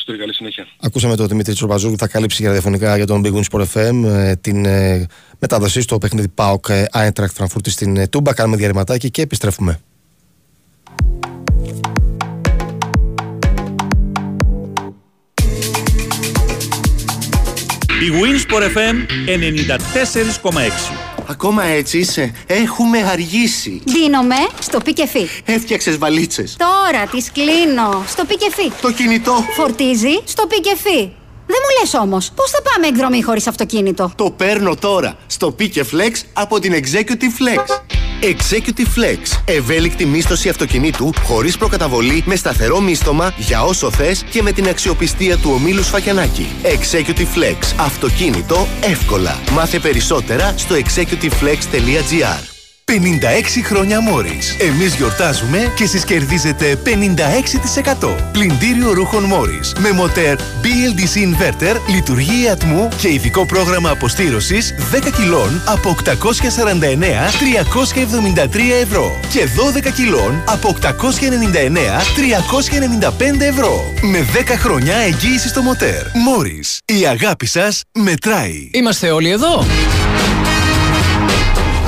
[0.08, 0.68] Να καλή συνέχεια.
[0.80, 4.36] Ακούσαμε τον Δημήτρη Τσορμπαζούγκ, θα καλύψει για ραδιοφωνικά για τον Big Win Sport FM ε,
[4.36, 5.08] την ε,
[5.40, 8.34] μετάδοση στο παιχνίδι ΠΑΟΚ Eintracht Frankfurt στην Τούμπα.
[8.34, 9.80] Κάνουμε διαρρηματάκι και επιστρέφουμε.
[18.04, 18.96] Η Winsport FM
[20.52, 20.52] 94,6
[21.30, 22.32] Ακόμα έτσι είσαι.
[22.48, 23.82] Έχουμε αργήσει.
[23.86, 25.28] Δίνομαι στο πικεφί.
[25.46, 26.56] Έφτιαξες βαλίτσες.
[26.58, 28.04] Τώρα τις κλείνω.
[28.08, 28.72] Στο πικεφί.
[28.82, 29.46] Το κινητό.
[29.56, 31.00] Φορτίζει στο πικεφί.
[31.48, 35.78] Δεν μου λες όμως, πώς θα πάμε εκδρομή χωρίς αυτοκίνητο; Το παίρνω τώρα, στο Pick
[35.78, 37.80] Flex από την Executive Flex.
[38.24, 39.42] Executive Flex.
[39.46, 45.38] Ευέλικτη μίσθωση αυτοκινήτου χωρίς προκαταβολή με σταθερό μίσθωμα για όσο θες και με την αξιοπιστία
[45.38, 46.48] του ομίλου Σφακιανάκη.
[46.64, 47.74] Executive Flex.
[47.80, 49.40] Αυτοκίνητο εύκολα.
[49.52, 52.53] Μάθε περισσότερα στο executiveflex.gr.
[52.86, 54.56] 56 χρόνια Μόρις.
[54.60, 58.16] Εμείς γιορτάζουμε και εσείς κερδίζετε 56%.
[58.32, 59.74] Πλυντήριο ρούχων Μόρις.
[59.80, 69.20] Με μοτέρ BLDC Inverter, λειτουργία ατμού και ειδικό πρόγραμμα αποστήρωσης 10 κιλών από 849-373 ευρώ.
[69.32, 73.94] Και 12 κιλών από 899-395 ευρώ.
[74.02, 76.04] Με 10 χρόνια εγγύηση στο μοτέρ.
[76.14, 76.80] Μόρις.
[76.86, 78.70] Η αγάπη σας μετράει.
[78.74, 79.66] Είμαστε όλοι εδώ.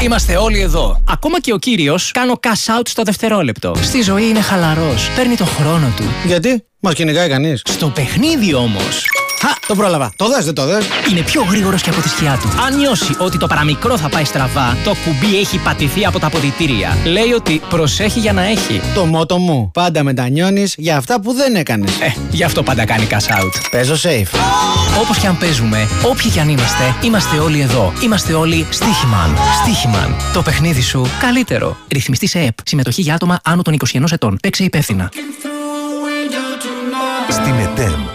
[0.01, 1.01] Είμαστε όλοι εδώ.
[1.09, 3.75] Ακόμα και ο κύριος κάνω cash out στο δευτερόλεπτο.
[3.81, 5.09] Στη ζωή είναι χαλαρός.
[5.15, 6.03] Παίρνει το χρόνο του.
[6.25, 7.61] Γιατί; Μας κυνηγάει κανείς.
[7.65, 9.03] Στο παιχνίδι όμως.
[9.41, 10.11] Α, το πρόλαβα.
[10.15, 12.61] Το δες, δεν το δες; Είναι πιο γρήγορος και από τη σκιά του.
[12.65, 16.97] Αν νιώσει ότι το παραμικρό θα πάει στραβά, το κουμπί έχει πατηθεί από τα αποδητήρια.
[17.05, 18.81] Λέει ότι προσέχει για να έχει.
[18.93, 19.71] Το μότο μου.
[19.73, 21.99] Πάντα μετανιώνεις για αυτά που δεν έκανες.
[21.99, 23.51] Ε, γι' αυτό πάντα κάνει cash out.
[23.71, 24.39] Παίζω safe.
[25.01, 27.93] Όπως και αν παίζουμε, όποιοι κι αν είμαστε, είμαστε όλοι εδώ.
[28.03, 29.37] Είμαστε όλοι Στίχημαν.
[29.61, 30.15] Στίχημαν.
[30.33, 31.77] Το παιχνίδι σου καλύτερο.
[31.91, 32.57] Ρυθμιστή σε ΕΠ.
[32.63, 34.37] Συμμετοχή για άτομα άνω των 21 ετών.
[34.41, 35.11] Παίξε υπεύθυνα.
[37.29, 38.14] Στην ΕΤΕΜ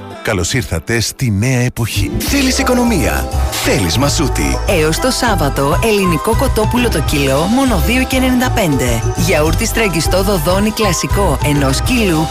[0.23, 2.11] Καλώς ήρθατε στη νέα εποχή.
[2.19, 9.01] Θέλεις οικονομία; Θέλεις μασούτη; Έως το Σάββατο, ελληνικό κοτόπουλο το κιλό, μόνο 2,95.
[9.25, 12.27] Γιαούρτι στραγγιστό δοδόνι κλασικό, ενός κιλού,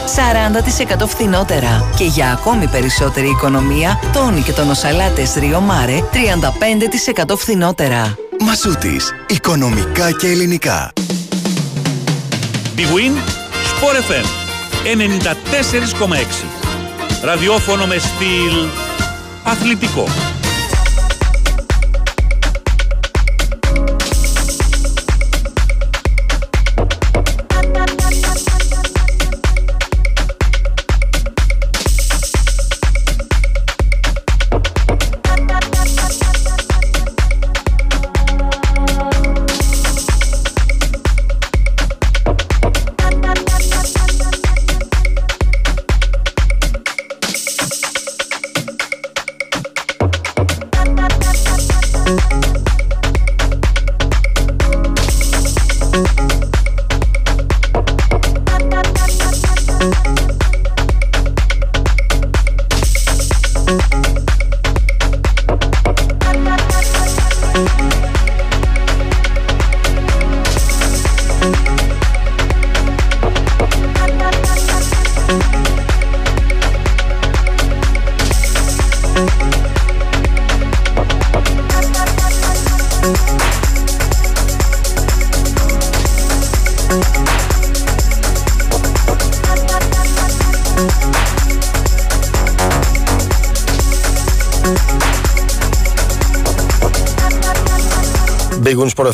[1.03, 1.91] 40% φθηνότερα.
[1.97, 8.17] Και για ακόμη περισσότερη οικονομία, τόνι και τονοσαλάτες Ριο Μάρε, 35% φθηνότερα.
[8.41, 9.13] Μασούτης.
[9.29, 10.93] Οικονομικά και ελληνικά.
[12.77, 13.15] Big Win,
[13.71, 14.27] Sport FM,
[14.85, 16.60] 94,6.
[17.23, 18.69] Ραδιόφωνο με στυλ
[19.43, 20.05] αθλητικό.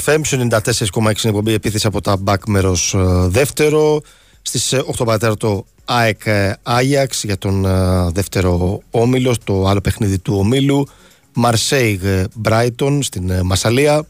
[0.06, 4.00] Sport FM, 94,6 εκπομπή επίθεση από τα μπακ μέρος ε, δεύτερο.
[4.42, 6.20] Στις 8 ε, το ΑΕΚ
[6.62, 10.88] Άγιαξ για τον ε, δεύτερο όμιλο, το άλλο παιχνίδι του ομίλου.
[11.32, 12.00] Μαρσέιγ
[12.34, 14.06] Μπράιτον στην Μασαλία.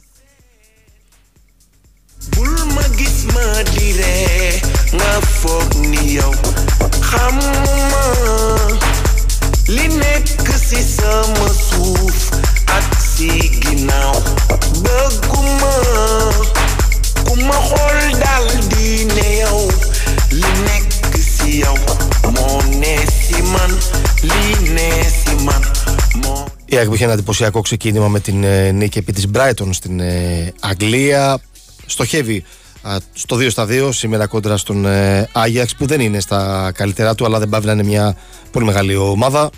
[26.76, 30.00] Η ΑΕΚ που είχε ένα εντυπωσιακό ξεκίνημα με την ε, νίκη επί της Brighton στην
[30.00, 31.38] ε, Αγγλία.
[31.86, 32.44] Στοχεύει
[32.82, 37.14] α, στο 2 στα 2 σήμερα κόντρα στον ε, Άγιαξ που δεν είναι στα καλύτερά
[37.14, 38.16] του αλλά δεν πάβει να είναι μια
[38.50, 39.50] πολύ μεγάλη ομάδα.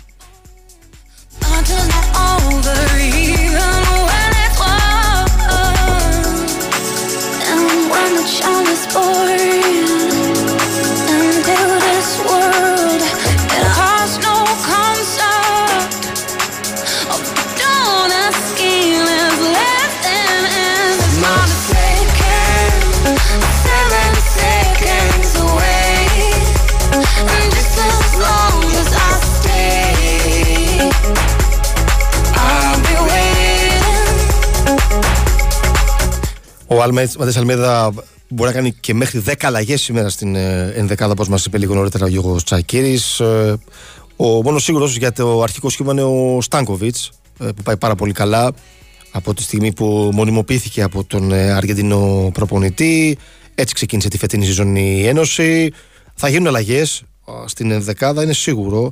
[36.71, 37.93] Ο Άλμετ Αλμέδα
[38.29, 41.73] μπορεί να κάνει και μέχρι 10 αλλαγές σήμερα στην ε, ενδεκάδα, όπως μας είπε λίγο
[41.73, 43.19] νωρίτερα ο Γιώργος Τσακύρης.
[43.19, 43.57] Ε,
[44.15, 48.11] ο μόνος σίγουρος για το αρχικό σχήμα είναι ο Στάνκοβιτς, ε, που πάει πάρα πολύ
[48.11, 48.51] καλά
[49.11, 53.17] από τη στιγμή που μονιμοποιήθηκε από τον Αργεντινό προπονητή.
[53.55, 55.71] Έτσι ξεκίνησε τη φετινή σεζόν η Ένωση.
[56.15, 57.03] Θα γίνουν αλλαγές
[57.45, 58.91] στην ενδεκάδα, είναι σίγουρο.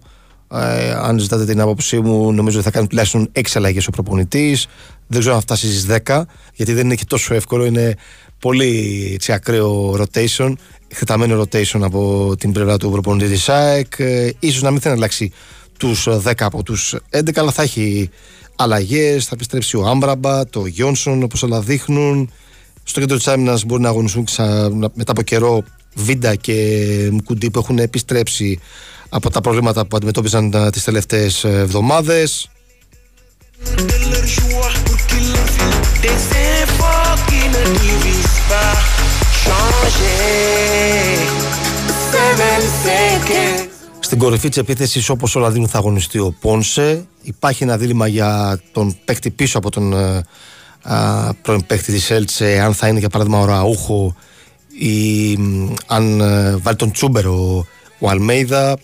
[0.52, 4.68] Ε, αν ζητάτε την άποψή μου, νομίζω ότι θα κάνει τουλάχιστον 6 αλλαγές ο προπονητής.
[5.08, 6.22] Δεν ξέρω αν φτάσει στις 10,
[6.54, 7.66] γιατί δεν είναι και τόσο εύκολο.
[7.66, 7.96] Είναι
[8.40, 10.54] πολύ έτσι, ακραίο rotation,
[10.88, 13.94] εκτεταμένο rotation από την πλευρά του προπονητή της ΑΕΚ.
[13.98, 15.32] Ε, ίσως να μην θέλει να αλλάξει
[15.78, 18.10] τους 10 από τους 11, αλλά θα έχει
[18.56, 19.26] αλλαγές.
[19.26, 22.32] Θα επιστρέψει ο Άμπραμπα, το Γιόνσον, όπως όλα δείχνουν.
[22.84, 24.28] Στο κέντρο της άμυνας μπορεί να αγωνιστούν
[24.94, 25.64] μετά από καιρό
[25.96, 28.60] Βίντα και Μκουντή που έχουν επιστρέψει
[29.10, 32.50] από τα προβλήματα που αντιμετώπιζαν ε, τις τελευταίες ε, εβδομάδες.
[44.00, 47.06] Στην κορυφή της επίθεσης, όπως όλα δίνουν, θα αγωνιστεί ο Πόνσε.
[47.22, 50.24] Υπάρχει ένα δίλημα για τον παίκτη πίσω από τον ε,
[50.82, 54.16] α, πρώην παίκτη της Έλτσε, αν θα είναι για παράδειγμα ο Ραούχο
[54.80, 55.38] ή
[55.88, 56.18] αν
[56.62, 57.66] βάλει τον Τσούμπερ ο,
[58.00, 58.78] ο Αλμέιδα.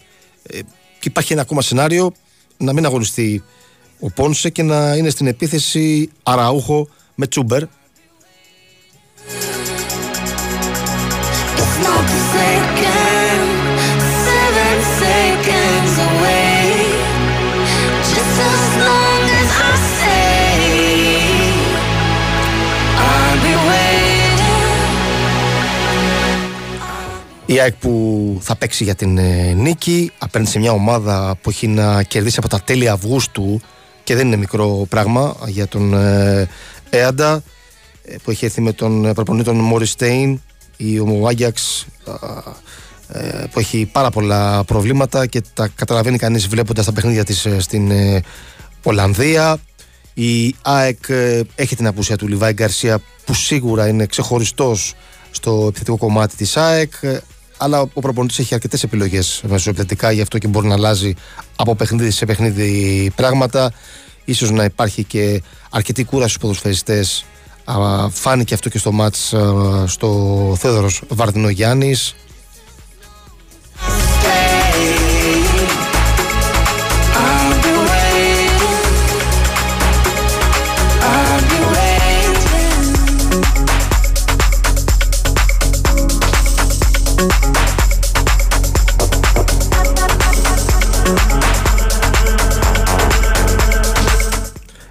[0.43, 0.59] Ε,
[0.99, 2.13] και υπάρχει ένα ακόμα σενάριο
[2.57, 3.43] να μην αγωνιστεί
[3.99, 7.63] ο Πόνσε και να είναι στην επίθεση Αραούχο με Τσούμπερ
[27.53, 31.67] Η ΑΕΚ που θα παίξει για την ε, νίκη απέναντι σε μια ομάδα που έχει
[31.67, 33.61] να κερδίσει από τα τέλη Αυγούστου
[34.03, 36.49] και δεν είναι μικρό πράγμα για τον ε,
[36.89, 37.43] Έαντα
[38.05, 40.41] ε, που έχει έρθει με τον προπονητή τον Μόρι Στέιν
[40.77, 41.85] η ο Άγιαξ
[43.51, 47.91] που έχει πάρα πολλά προβλήματα και τα καταλαβαίνει κανείς βλέποντας τα παιχνίδια της στην
[48.83, 49.57] Ολλανδία.
[50.13, 50.99] Η ΑΕΚ
[51.55, 54.93] έχει την απουσία του Λιβάη Γκαρσία που σίγουρα είναι ξεχωριστός
[55.31, 56.93] στο επιθετικό κομμάτι της ΑΕΚ
[57.63, 61.13] αλλά ο προπονητής έχει αρκετές επιλογές μεσοεπιθετικά, γι' αυτό και μπορεί να αλλάζει
[61.55, 63.71] από παιχνίδι σε παιχνίδι πράγματα.
[64.25, 67.25] Ίσως να υπάρχει και αρκετή κούραση στους ποδοσφαιριστές
[68.09, 69.33] φάνηκε αυτό και στο μάτς
[69.85, 72.15] στο Θέδωρος Βαρδινογιάννης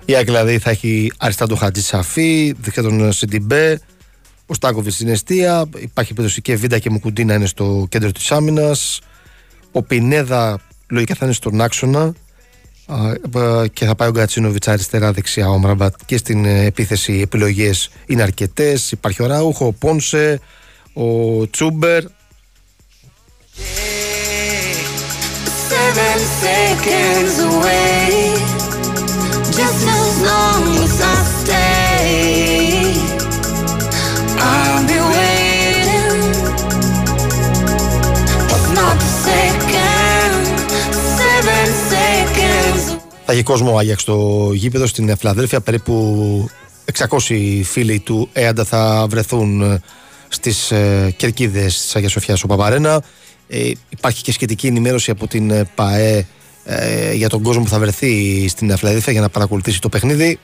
[0.05, 3.81] Η ΑΕΚ δηλαδή θα έχει αριστερά τον Χατζη Σαφή, δεξιά τον Σιντιμπέ,
[4.47, 5.65] ο Στάκοβιτ στην αιστεία.
[5.79, 9.01] Υπάρχει περίπτωση και Βίντα και Μουκουντή να είναι στο κέντρο της άμυνας.
[9.73, 12.13] Ο Πινέδα λογικά θα είναι στον άξονα
[13.73, 15.49] και θα πάει ο Γκατσίνοβιτς αριστερά δεξιά.
[15.49, 18.93] Ο Μραμπατ και στην ε, επίθεση οι επιλογές είναι αρκετές.
[18.93, 20.41] Υπάρχει ο Ράουχο, ο Πόνσε,
[20.93, 22.03] ο Τσούμπερ.
[25.73, 28.32] Seven seconds away.
[43.25, 45.61] Θα έχει κόσμο Άγιαξ στο γήπεδο στην Φιλαδέλφια.
[45.61, 46.49] Περίπου
[46.99, 49.81] 600 φίλοι του ΕΑΝΤΑ θα βρεθούν
[50.29, 53.03] στις ε, κερκίδες της Αγίας Σοφιάς ο Παπαρένα.
[53.49, 56.27] Ε, υπάρχει και σχετική ενημέρωση από την ε, ΠαΕ
[56.65, 60.39] ε, για τον κόσμο που θα βρεθεί στην Αφιλαδίθια για να παρακολουθήσει το παιχνίδι.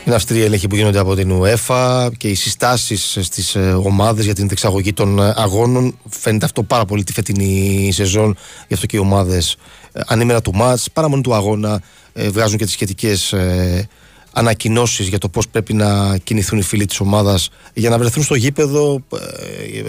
[0.00, 4.34] στην Αυστρία έλεγχοι που γίνονται από την UEFA και οι συστάσεις στις ε, ομάδες για
[4.34, 5.98] την διεξαγωγή των ε, αγώνων.
[6.08, 8.36] Φαίνεται αυτό πάρα πολύ τη φετινή σεζόν.
[8.68, 9.56] Γι' αυτό και οι ομάδες
[10.06, 11.82] ανήμερα του μάτς, παρά μόνο του αγώνα,
[12.14, 13.34] βγάζουν και τις σχετικές
[14.32, 18.34] ανακοινώσεις για το πώς πρέπει να κινηθούν οι φίλοι της ομάδας για να βρεθούν στο
[18.34, 19.02] γήπεδο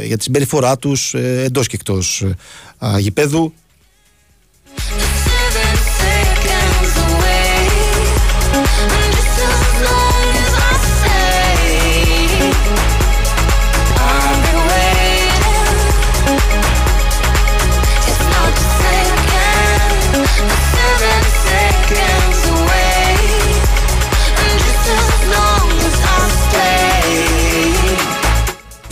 [0.06, 2.26] για τη συμπεριφορά τους εντός και εκτός
[2.98, 3.54] γηπέδου.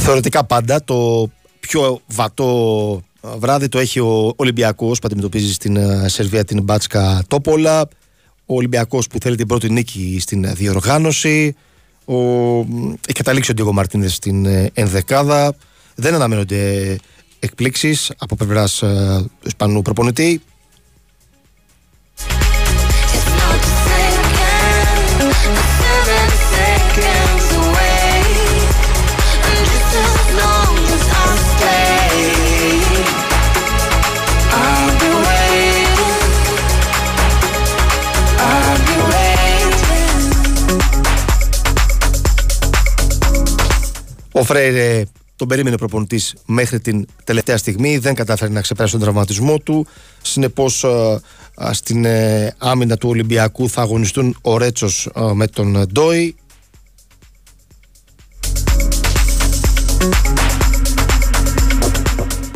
[0.03, 1.29] Θεωρητικά πάντα το
[1.59, 3.01] πιο βατό
[3.37, 7.81] βράδυ το έχει ο Ολυμπιακός που αντιμετωπίζει στην ε, Σερβία την Μπάτσκα Τόπολα.
[8.45, 11.55] Ο Ολυμπιακός που θέλει την πρώτη νίκη στην διοργάνωση.
[12.05, 12.15] Ο...
[13.07, 15.55] Έχει καταλήξει ο Ντίγο Μαρτίνες στην ε, ενδεκάδα.
[15.95, 16.95] Δεν αναμένονται
[17.39, 20.41] εκπλήξεις από πλευράς ε, του Ισπανού προπονητή.
[44.41, 45.03] Ο Φρέιρε
[45.35, 47.97] τον περίμενε προπονητής μέχρι την τελευταία στιγμή.
[47.97, 49.87] Δεν κατάφερε να ξεπεράσει τον τραυματισμό του.
[50.21, 51.19] Συνεπώς, ε,
[51.71, 56.35] στην ε, άμυνα του Ολυμπιακού θα αγωνιστούν ο Ρέτσος ε, με τον Ντόι.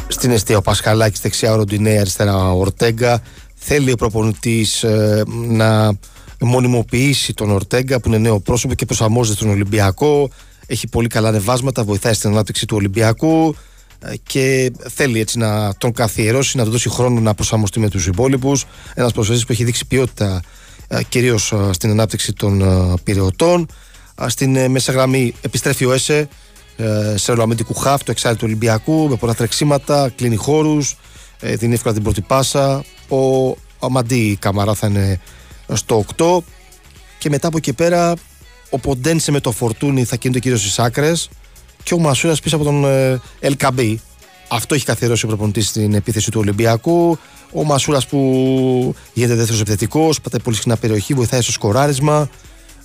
[0.08, 3.22] Στην αιστεία ο Πασχαλάκης δεξιά ο Ροντινέ, αριστερά ο Ορτέγκα.
[3.56, 4.86] Θέλει ο προπονητής
[5.28, 5.98] να
[6.40, 10.30] μονιμοποιήσει τον Ορτέγκα που είναι νέο πρόσωπο και προσαρμόζεται στον Ολυμπιακό
[10.68, 13.56] έχει πολύ καλά ανεβάσματα, βοηθάει στην ανάπτυξη του Ολυμπιακού
[14.00, 18.08] ε, και θέλει έτσι να τον καθιερώσει, να του δώσει χρόνο να προσαρμοστεί με τους
[18.08, 18.66] υπόλοιπους.
[18.94, 20.42] Ένας προσφέρει που έχει δείξει ποιότητα
[20.88, 22.64] ε, κυρίως ε, στην ανάπτυξη των
[23.04, 23.68] πυρεωτών.
[24.28, 26.28] Στην μέσα γραμμή επιστρέφει ο Έσε
[27.16, 30.98] σε ρολαμέντικου χαφ, το εξάρι του Ολυμπιακού, με πολλά τρεξίματα, κλείνει χώρους,
[31.40, 32.84] δίνει εύκολα την πρώτη πάσα.
[33.10, 35.20] Ο Αμαντή Καμαρά θα είναι
[35.74, 36.38] στο 8
[37.18, 38.14] και μετά από εκεί πέρα
[38.76, 41.30] ο Ποντένσε με το Φορτούνι θα κινείται κυρίω στις άκρες
[41.84, 44.02] και ο Μασούρας πίσω από τον ε, Ελκαμπή.
[44.48, 47.18] Αυτό έχει καθιερώσει ο προπονητής στην επίθεση του Ολυμπιακού.
[47.52, 48.20] Ο Μασούρας που
[49.14, 52.30] γίνεται δεύτερος επιθετικός, πατάει πολύ συχνά περιοχή, βοηθάει στο σκοράρισμα.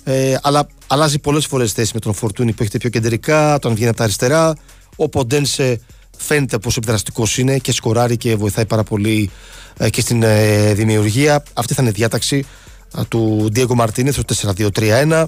[0.03, 3.89] Ε, αλλά αλλάζει πολλές φορές θέση με τον Φορτούνι που έχετε πιο κεντρικά, τον βγαίνει
[3.89, 4.55] από τα αριστερά.
[4.95, 5.81] Ο Ποντένσε
[6.17, 9.29] φαίνεται πόσο επιδραστικός είναι και σκοράρει και βοηθάει πάρα πολύ
[9.77, 11.43] ε, και στην ε, δημιουργία.
[11.53, 12.45] Αυτή θα είναι η διάταξη
[13.07, 15.25] του Ντίεγκο Μαρτίνεθ, το 4-2-3-1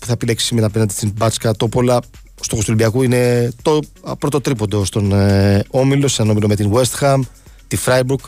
[0.00, 1.96] που θα επιλέξεις σήμερα απέναντι στην Μπάτσκα Τόπολα.
[2.40, 3.80] Ο στόχος του Ολυμπιακού είναι το
[4.18, 7.20] πρώτο τρίποντο στον ε, Όμιλο, σε όμιλο με την West Ham,
[7.68, 8.20] τη Freiburg.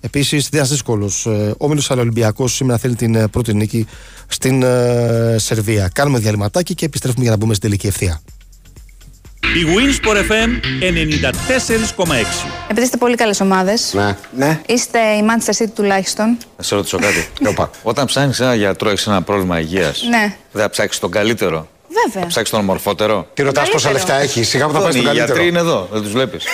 [0.00, 3.86] Επίσης, ένα δύσκολος ε, όμιλος, αλλά ο Ολυμπιακός σήμερα θέλει την ε, πρώτη νίκη
[4.26, 5.90] στην ε, Σερβία.
[5.92, 8.20] Κάνουμε διαλυματάκι και επιστρέφουμε για να μπούμε στην τελική ευθεία.
[9.42, 10.48] Η Winsport FM
[10.80, 12.14] 94,6.
[12.68, 13.92] Επειδή είστε πολύ καλές ομάδες.
[13.94, 14.16] Ναι.
[14.36, 14.60] ναι.
[14.66, 16.38] Είστε η Manchester City τουλάχιστον.
[16.56, 17.28] Να σε ρωτήσω κάτι.
[17.82, 20.02] Όταν ψάχνεις ένα γιατρό, έχεις ένα πρόβλημα υγείας.
[20.10, 20.36] Ναι.
[20.52, 21.68] Δεν θα ψάξεις τον καλύτερο;
[22.04, 22.22] Βέβαια.
[22.22, 25.24] Θα ψάξεις τον ομορφότερο; Τι ρωτάς πόσα λεφτά έχεις, σιγά που θα πάει τον καλύτερο.
[25.24, 26.44] Οι γιατροί είναι εδώ, δεν τους βλέπεις.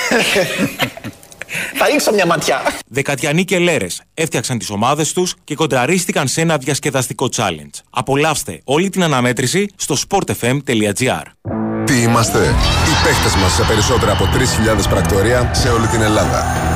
[1.78, 2.62] Θα ρίξω μια ματιά.
[2.86, 7.80] Δεκατιανοί και Λέρες έφτιαξαν τις ομάδες τους και κοντραρίστηκαν σε ένα διασκεδαστικό challenge.
[7.90, 11.22] Απολαύστε όλη την αναμέτρηση στο sportfm.gr.
[11.86, 16.75] Τι είμαστε, οι παίχτες μας σε περισσότερα από 3.000 πρακτορία σε όλη την Ελλάδα.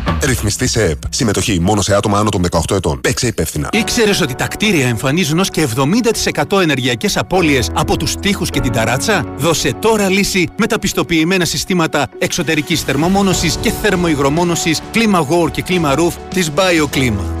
[0.23, 0.97] Ρυθμιστή σε ΕΠ.
[1.09, 3.01] Συμμετοχή μόνο σε άτομα άνω των 18 ετών.
[3.01, 3.69] Παίξε υπεύθυνα.
[3.71, 8.71] Ήξερες ότι τα κτίρια εμφανίζουν ως και 70% ενεργειακές απώλειες από τους τοίχου και την
[8.71, 15.61] ταράτσα; Δώσε τώρα λύση με τα πιστοποιημένα συστήματα εξωτερικής θερμομόνωσης και θερμοϊγρομόνωσης, κλίμα War και
[15.61, 17.40] κλίμα Roof της BioClima.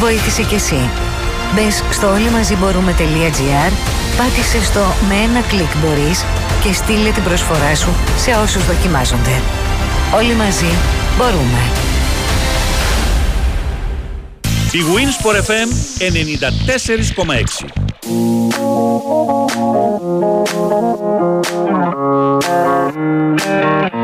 [0.00, 0.90] βοήθησε κι εσύ.
[1.54, 3.72] Μπες στο όλοι μαζί μπορούμε.gr,
[4.16, 6.24] πάτησε στο με ένα κλικ μπορείς
[6.62, 9.40] και στείλε την προσφορά σου σε όσους δοκιμάζονται.
[10.14, 10.70] Όλοι μαζί
[11.18, 11.62] μπορούμε.
[14.72, 15.68] Η Winsport FM
[23.58, 24.03] 94,6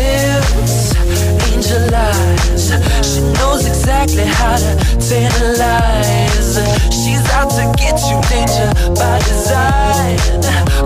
[3.03, 6.55] She knows exactly how to tantalize.
[6.89, 10.17] She's out to get you, danger by design.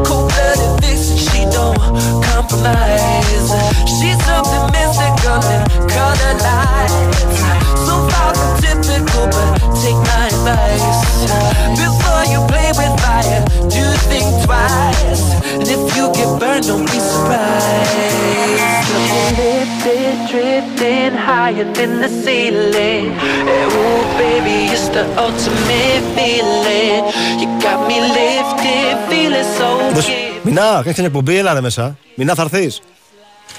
[0.03, 2.24] Cold-blooded vixen, she don't
[21.55, 23.05] drifting higher than the ceiling.
[23.47, 27.03] Eh, Ooh, baby, it's the ultimate feeling.
[27.41, 30.39] You got me lifted, feeling so Δες- good.
[30.43, 31.97] Μινά, κάνεις την εκπομπή, έλα ρε μέσα.
[32.15, 32.81] Μινά θα έρθεις.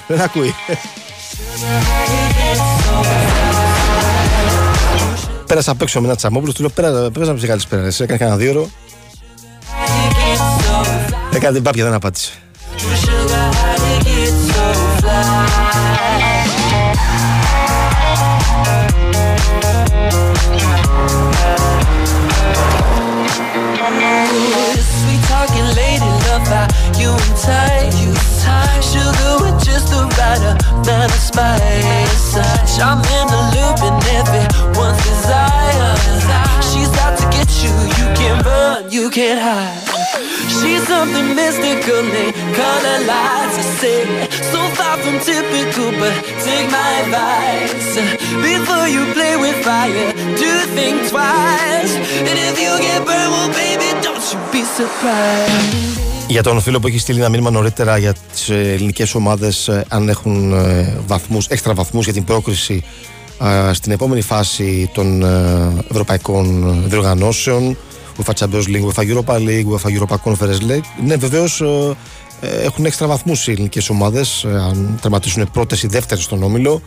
[0.07, 0.53] Δεν ακούει.
[5.47, 7.85] Πέρασα απ' έξω με ένα τσαμόπουλος, του λέω πέρα, πέρα να πει καλησπέρα.
[7.85, 8.69] Εσύ έκανε κανένα δύο ώρο.
[11.33, 12.31] Έκανε την πάπια, δεν απάντησε.
[27.99, 28.81] You and tight.
[28.83, 30.41] Sugar with just the right
[30.71, 32.33] amount of spice.
[32.75, 35.95] Charm in the loop and everyone's desire.
[36.61, 39.83] She's out to get you, you can run, you can't hide.
[40.59, 43.57] She's something mystical, they color lights.
[43.57, 47.95] I say, so far from typical, but take my advice.
[48.41, 51.93] Before you play with fire, do think twice.
[52.27, 56.06] And if you get burned, well, baby, don't you be surprised.
[56.29, 60.53] Για τον φίλο που έχει στείλει ένα μήνυμα νωρίτερα για τις ελληνικές ομάδες, αν έχουν
[60.53, 62.83] ε, βαθμούς, έξτρα βαθμούς για την πρόκριση
[63.69, 67.77] ε, στην επόμενη φάση των ε, ευρωπαϊκών διοργανώσεων,
[68.17, 71.05] UEFA Champions League, UEFA Europa League, UEFA Europa Conference League.
[71.05, 71.63] Ναι, βεβαίως
[72.63, 76.81] έχουν έξτρα βαθμούς οι ελληνικές ομάδες, αν τερματίσουν πρώτες ή δεύτερες στον όμιλο.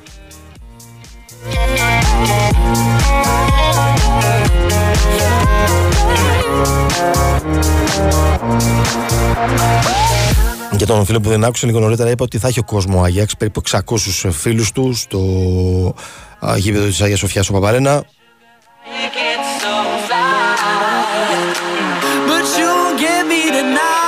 [10.77, 13.37] Για τον φίλο που δεν άκουσε λίγο νωρίτερα, είπα ότι θα έχει ο κόσμος Άγιαξ,
[13.37, 13.81] περίπου 600
[14.31, 15.19] φίλους του στο
[16.47, 18.03] α, γήπεδο της Αγία Σοφιάς στο Παπαρένα.
[22.29, 22.73] But you
[23.03, 24.01] get me tonight.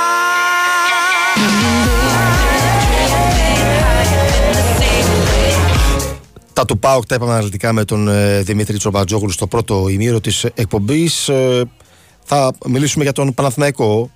[6.53, 10.43] Τα του ΠΑΟΚ τα είπαμε αναλυτικά με τον ε, Δημήτρη Τσομπατζόγλου στο πρώτο ημίρο της
[10.43, 11.27] εκπομπής.
[11.29, 11.61] Ε,
[12.23, 14.09] θα μιλήσουμε για τον Παναθηναϊκό, α, ο-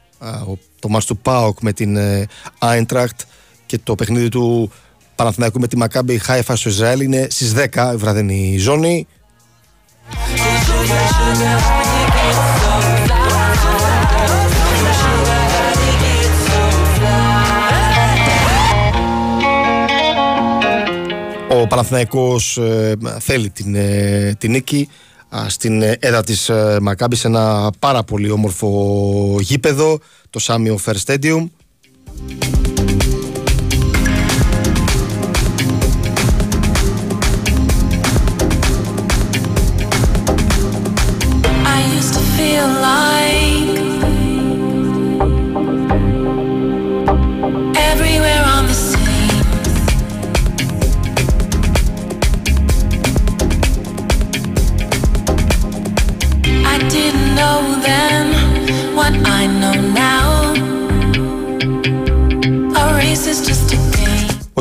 [0.80, 2.28] το μάτς του ΠΑΟΚ με την ε,
[2.60, 3.20] Άιντρακτ
[3.66, 4.72] και το παιχνίδι του
[5.16, 6.18] Παναθηναϊκού με τη Μακάμπη.
[6.18, 7.02] Χάιφα στο Ισραήλ.
[7.02, 9.08] Είναι στις 10 η βραδινή ζώνη.
[21.50, 24.90] Ο Παναθηναϊκός ε, θέλει την, ε, την νίκη.
[24.90, 25.07] α,
[25.48, 30.00] στην ε, έδρα της ε, Μακάμπης σε ένα πάρα πολύ όμορφο γήπεδο,
[30.30, 31.48] το Σάμιο Fair Stadium.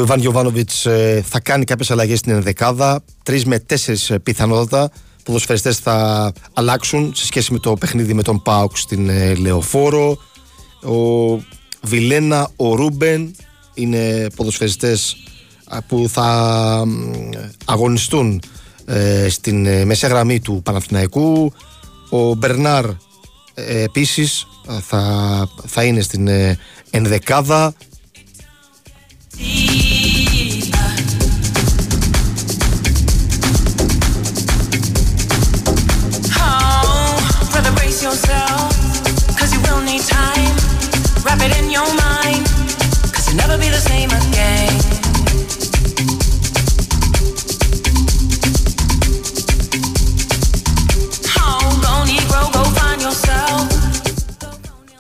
[0.06, 0.86] Ιβάν Γιωβάνοβιτς
[1.22, 3.04] θα κάνει κάποιες αλλαγές στην ενδεκάδα.
[3.22, 4.90] Τρεις με τέσσερις πιθανότατα
[5.22, 10.18] ποδοσφαιριστές θα αλλάξουν σε σχέση με το παιχνίδι με τον Πάουκ στην ε, Λεωφόρο.
[10.82, 11.40] Ο
[11.82, 13.34] Βιλένα, ο Ρούμπεν
[13.74, 15.16] είναι ποδοσφαιριστές
[15.86, 16.84] που θα
[17.64, 18.42] αγωνιστούν
[18.84, 21.52] ε, στην ε, μεσαία γραμμή του Παναθηναϊκού.
[22.10, 22.84] Ο Μπερνάρ
[23.54, 24.46] επίσης
[24.82, 26.28] θα, θα είναι στην
[26.90, 27.74] ενδεκάδα.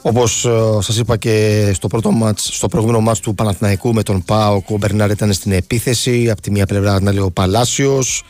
[0.08, 4.22] Όπως ε, σας είπα και στο πρώτο μάτς, στο προηγούμενο μάτς του Παναθηναϊκού με τον
[4.24, 6.30] Πάο, ο Μπερνάρ ήταν στην επίθεση.
[6.30, 8.22] Από τη μία πλευρά να λέει ο Παλάσιος.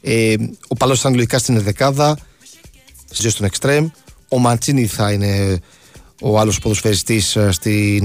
[0.00, 0.34] Ε,
[0.68, 2.18] ο Παλάσιος ήταν λογικά στην δεκάδα,
[3.10, 3.88] στη στον Εκστρέμ.
[4.28, 5.58] Ο Μαντσίνη θα είναι
[6.22, 7.50] ο άλλος ποδοσφαιριστής ε,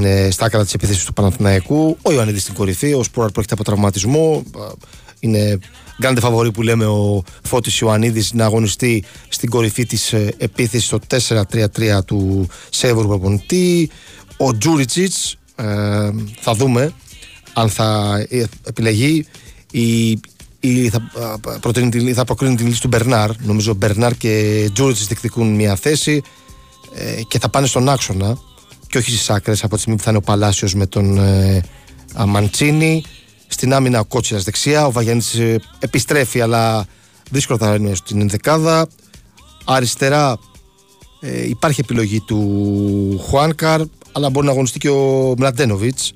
[0.03, 1.97] ε, στα άκρα της επίθεσης του Παναθηναϊκού.
[2.01, 2.93] Ο Ιωαννίδης στην κορυφή.
[2.93, 4.43] Ο Σπόραρ πρόκειται από τραυματισμό.
[4.57, 4.59] Ε,
[5.19, 5.59] είναι
[5.99, 10.99] γκάντε φαβορή που λέμε ο Φώτης Ιωαννίδης να αγωνιστεί στην κορυφή της επίθεσης στο
[11.51, 13.89] 4-3-3 του Σέβουρ προπονητή.
[14.37, 15.37] Ο Τζούριτσιτς
[16.39, 16.93] θα δούμε
[17.53, 18.19] αν θα
[18.63, 19.25] επιλεγεί.
[19.71, 20.19] Η,
[20.59, 21.09] ή θα,
[21.59, 23.31] προτείνει, θα προκρίνει την λύση του Μπερνάρ.
[23.41, 26.21] Νομίζω Μπερνάρ και Τζούριτ διεκδικούν μια θέση
[26.95, 28.37] ε, και θα πάνε στον άξονα
[28.87, 31.61] και όχι στις άκρες από τη στιγμή που θα είναι ο Παλάσιος με τον ε,
[32.25, 33.03] Μαντσίνη.
[33.51, 34.85] Στην άμυνα ο Κότσιρα δεξιά.
[34.85, 36.85] Ο Βαγιάννη ε, επιστρέφει, αλλά
[37.31, 38.87] δύσκολο θα είναι στην ενδεκάδα.
[39.65, 40.37] Αριστερά
[41.19, 43.81] ε, υπάρχει επιλογή του Χουάνκαρ,
[44.11, 46.13] αλλά μπορεί να αγωνιστεί και ο Μλαντένοβιτς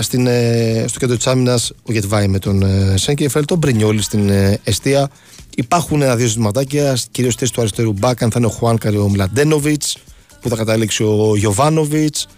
[0.00, 4.28] στην, ε, στο κέντρο της άμυνας ο Γετβάη με τον ε, Σέγκεφελ, τον Μπρινιόλη στην
[4.28, 5.10] ε, Εστία.
[5.56, 9.96] Υπάρχουν ένα-δύο ζητηματάκια, κυρίως θέση του αριστερού μπακ, αν θα είναι ο Χουάνκαρ ο Μλαντένοβιτς,
[10.40, 12.28] που θα καταλήξει ο Γιωβάνοβιτς.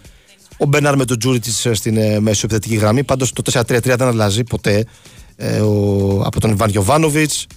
[0.57, 3.03] Ο Μπέναρ με τον Τζούριτ στην ε, μέσο επιθετική γραμμή.
[3.03, 4.85] Πάντως το 4-3-3 δεν αλλάζει ποτέ
[5.35, 7.47] ε, ο, από τον Ιβάν Γιωβάνοβιτς,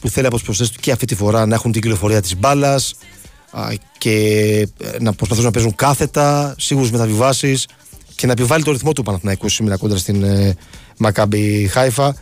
[0.00, 2.36] που θέλει από τους προσθέσει του και αυτή τη φορά να έχουν την κυκλοφορία της
[2.36, 2.94] μπάλας
[3.98, 4.68] και
[5.00, 7.58] να προσπαθούν να παίζουν κάθετα, σίγουρε μεταβιβάσει
[8.14, 10.56] και να επιβάλλει το ρυθμό του Παναθηναϊκού σήμερα κόντρα στην ε,
[10.96, 12.16] Μακάμπι Χάιφα,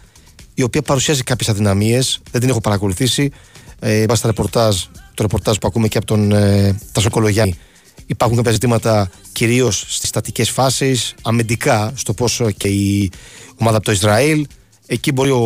[0.54, 2.20] η οποία παρουσιάζει κάποιες αδυναμίες.
[2.30, 3.30] Δεν την έχω παρακολουθήσει.
[3.78, 4.76] Ε, στα ρεπορτάζ,
[5.14, 7.58] το ρεπορτάζ που ακούμε και από τον ε, Τάσο Κολογιάννη.
[8.12, 13.10] Υπάρχουν κάποια ζητήματα κυρίως στις στατικές φάσεις, αμυντικά, στο πόσο και η
[13.56, 14.46] ομάδα από το Ισραήλ.
[14.86, 15.40] Εκεί μπορεί ο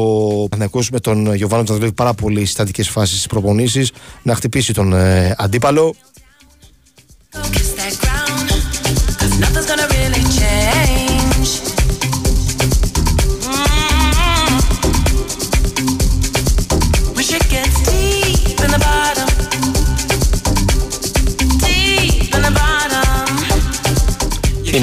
[0.51, 3.87] Παναθυνακό με τον Γιωβάνο να δουλεύει πάρα πολύ στις στατικές φάσεις της προπονήσει,
[4.23, 5.95] να χτυπήσει τον ε, αντίπαλο.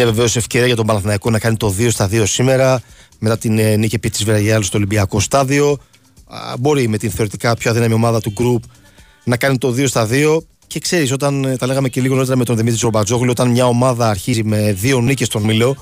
[0.03, 2.81] Είναι βεβαίως ευκαιρία για τον Παναθηναϊκό να κάνει το 2 στα 2 σήμερα
[3.19, 5.77] μετά την ε, νίκη επί της Βεραγιάλου στο Ολυμπιακό Στάδιο.
[6.59, 8.63] Μπορεί με την θεωρητικά πιο αδύναμη ομάδα του γκρουπ
[9.23, 10.37] να κάνει το 2 στα 2.
[10.67, 13.65] Και ξέρεις, όταν ε, τα λέγαμε και λίγο νωρίτερα με τον Δημήτρη Ρομπατζόγλου, όταν μια
[13.65, 15.75] ομάδα αρχίζει με δύο νίκες στον Μήλο,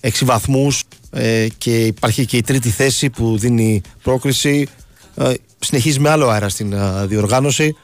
[0.00, 4.68] 6 βαθμούς ε, και υπάρχει και η τρίτη θέση που δίνει πρόκριση,
[5.14, 7.76] ε, συνεχίζει με άλλο αέρα στην ε, διοργάνωση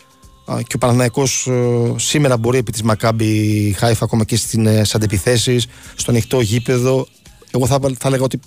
[0.58, 6.10] και ο Παναναϊκός ε, σήμερα μπορεί επί της Μακάμπη Χάιφα ακόμα και στις αντεπιθέσεις στο
[6.10, 7.06] ανοιχτό γήπεδο.
[7.50, 8.40] Εγώ θα, θα έλεγα ότι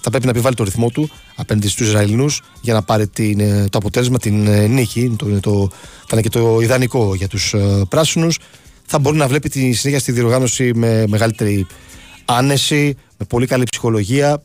[0.00, 3.66] θα πρέπει να επιβάλλει το ρυθμό του απέναντι στους Ισραηλινούς για να πάρει την, ε,
[3.70, 5.14] το αποτέλεσμα, την ε, νίκη.
[5.18, 5.68] Το, το,
[6.00, 7.54] θα είναι και το ιδανικό για τους
[7.88, 8.38] πράσινους.
[8.86, 11.66] Θα μπορεί να βλέπει τη συνέχεια στη διοργάνωση με μεγαλύτερη
[12.24, 14.42] άνεση με πολύ καλή ψυχολογία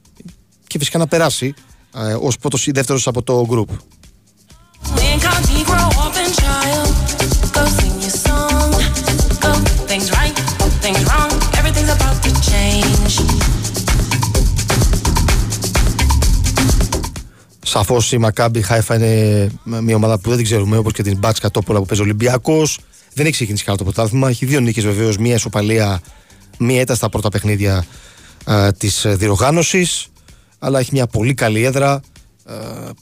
[0.67, 1.53] και φυσικά να περάσει
[1.95, 3.75] ε, ως πρώτος ή δεύτερος από το group.
[17.73, 21.39] Σαφώς η Μακάμπι Χάιφα είναι μια ομάδα που δεν την ξέρουμε, όπως και την Μπάτς
[21.39, 22.79] Κατόπολα που παίζει ο Ολυμπιακός.
[23.13, 24.29] Δεν έχει ξεκινήσει καλά το πρωτάθλημα.
[24.29, 26.01] Έχει δύο νίκες βεβαίως, μία ισοπαλία,
[26.57, 27.85] μία έτα στα πρώτα παιχνίδια
[28.77, 30.07] της διοργάνωσης.
[30.59, 32.01] Αλλά έχει μια πολύ καλή έδρα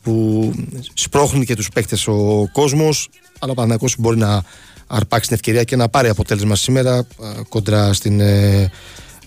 [0.01, 0.51] που
[0.93, 3.09] σπρώχνει και τους παίκτες ο κόσμος.
[3.39, 4.43] Αλλά ο Παναγιώτο μπορεί να
[4.87, 7.07] αρπάξει την ευκαιρία και να πάρει αποτέλεσμα σήμερα
[7.49, 8.71] κοντρά στην ε,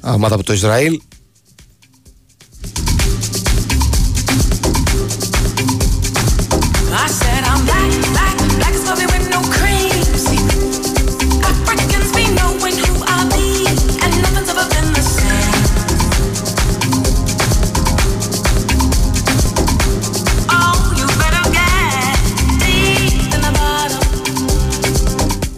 [0.00, 1.00] ομάδα από το Ισραήλ.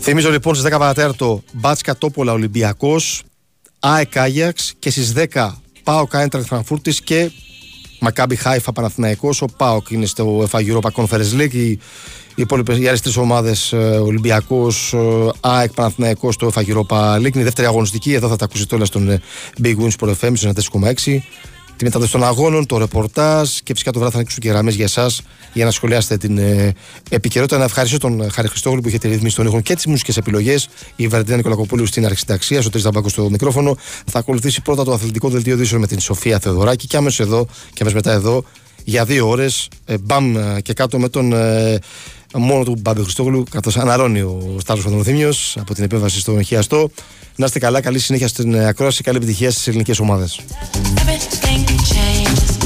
[0.08, 3.22] Θυμίζω λοιπόν στις 10 παρατέρτο Μπάτσκα Τόπολα Ολυμπιακός
[3.80, 5.50] ΑΕΚ Άγιαξ και στις 10
[5.82, 7.30] πάω Κάιντρα Φραγκφούρτης και
[8.00, 9.42] Μακάμπι Χάιφα Παναθηναϊκός.
[9.42, 11.52] Ο Πάοκ είναι στο FA Europa Conference League.
[11.52, 13.54] Οι, οι υπόλοιπες οι άλλε τρει ομάδε
[14.02, 14.94] Ολυμπιακός,
[15.40, 17.34] ΑΕΚ Παναθηναϊκός στο FA Europa League.
[17.34, 18.12] Είναι η δεύτερη αγωνιστική.
[18.12, 19.20] Εδώ θα τα ακούσετε όλα στον ε,
[19.62, 20.32] Big Wins Sport FM
[21.04, 21.18] 4,6
[21.76, 24.84] τη μετάδοση των αγώνων, το ρεπορτάζ και φυσικά το βράδυ θα ανοίξουν και γραμμές για
[24.84, 25.22] εσάς
[25.52, 26.74] για να σχολιάσετε την ε,
[27.10, 27.58] επικαιρότητα.
[27.58, 30.68] Να ευχαριστήσω τον Χάρη Χριστόγλου που είχε τη ρύθμιση των ήχων και τις μουσικές επιλογές.
[30.96, 33.76] Η Βαρντίνα Νικολακοπούλου στην αρχισυνταξία, ο Τρεις στο μικρόφωνο.
[34.06, 37.78] Θα ακολουθήσει πρώτα το αθλητικό δελτίο ειδήσεων με την Σοφία Θεοδωράκη και άμεσο εδώ και
[37.80, 38.44] άμεσο μετά εδώ
[38.84, 39.68] για δύο ώρες.
[39.84, 41.78] Ε, μπαμ ε, και κάτω με τον ε,
[42.34, 46.90] μόνο του Μπάμπη Χριστόγλου, καθώς αναρώνει ο Σταύρος Παντονοθύμιο από την επέμβαση στο Χιαστό.
[47.36, 50.40] Να είστε καλά, καλή συνέχεια στην ακρόαση, καλή επιτυχία στις ελληνικές ομάδες.
[50.96, 52.65] Everything changes.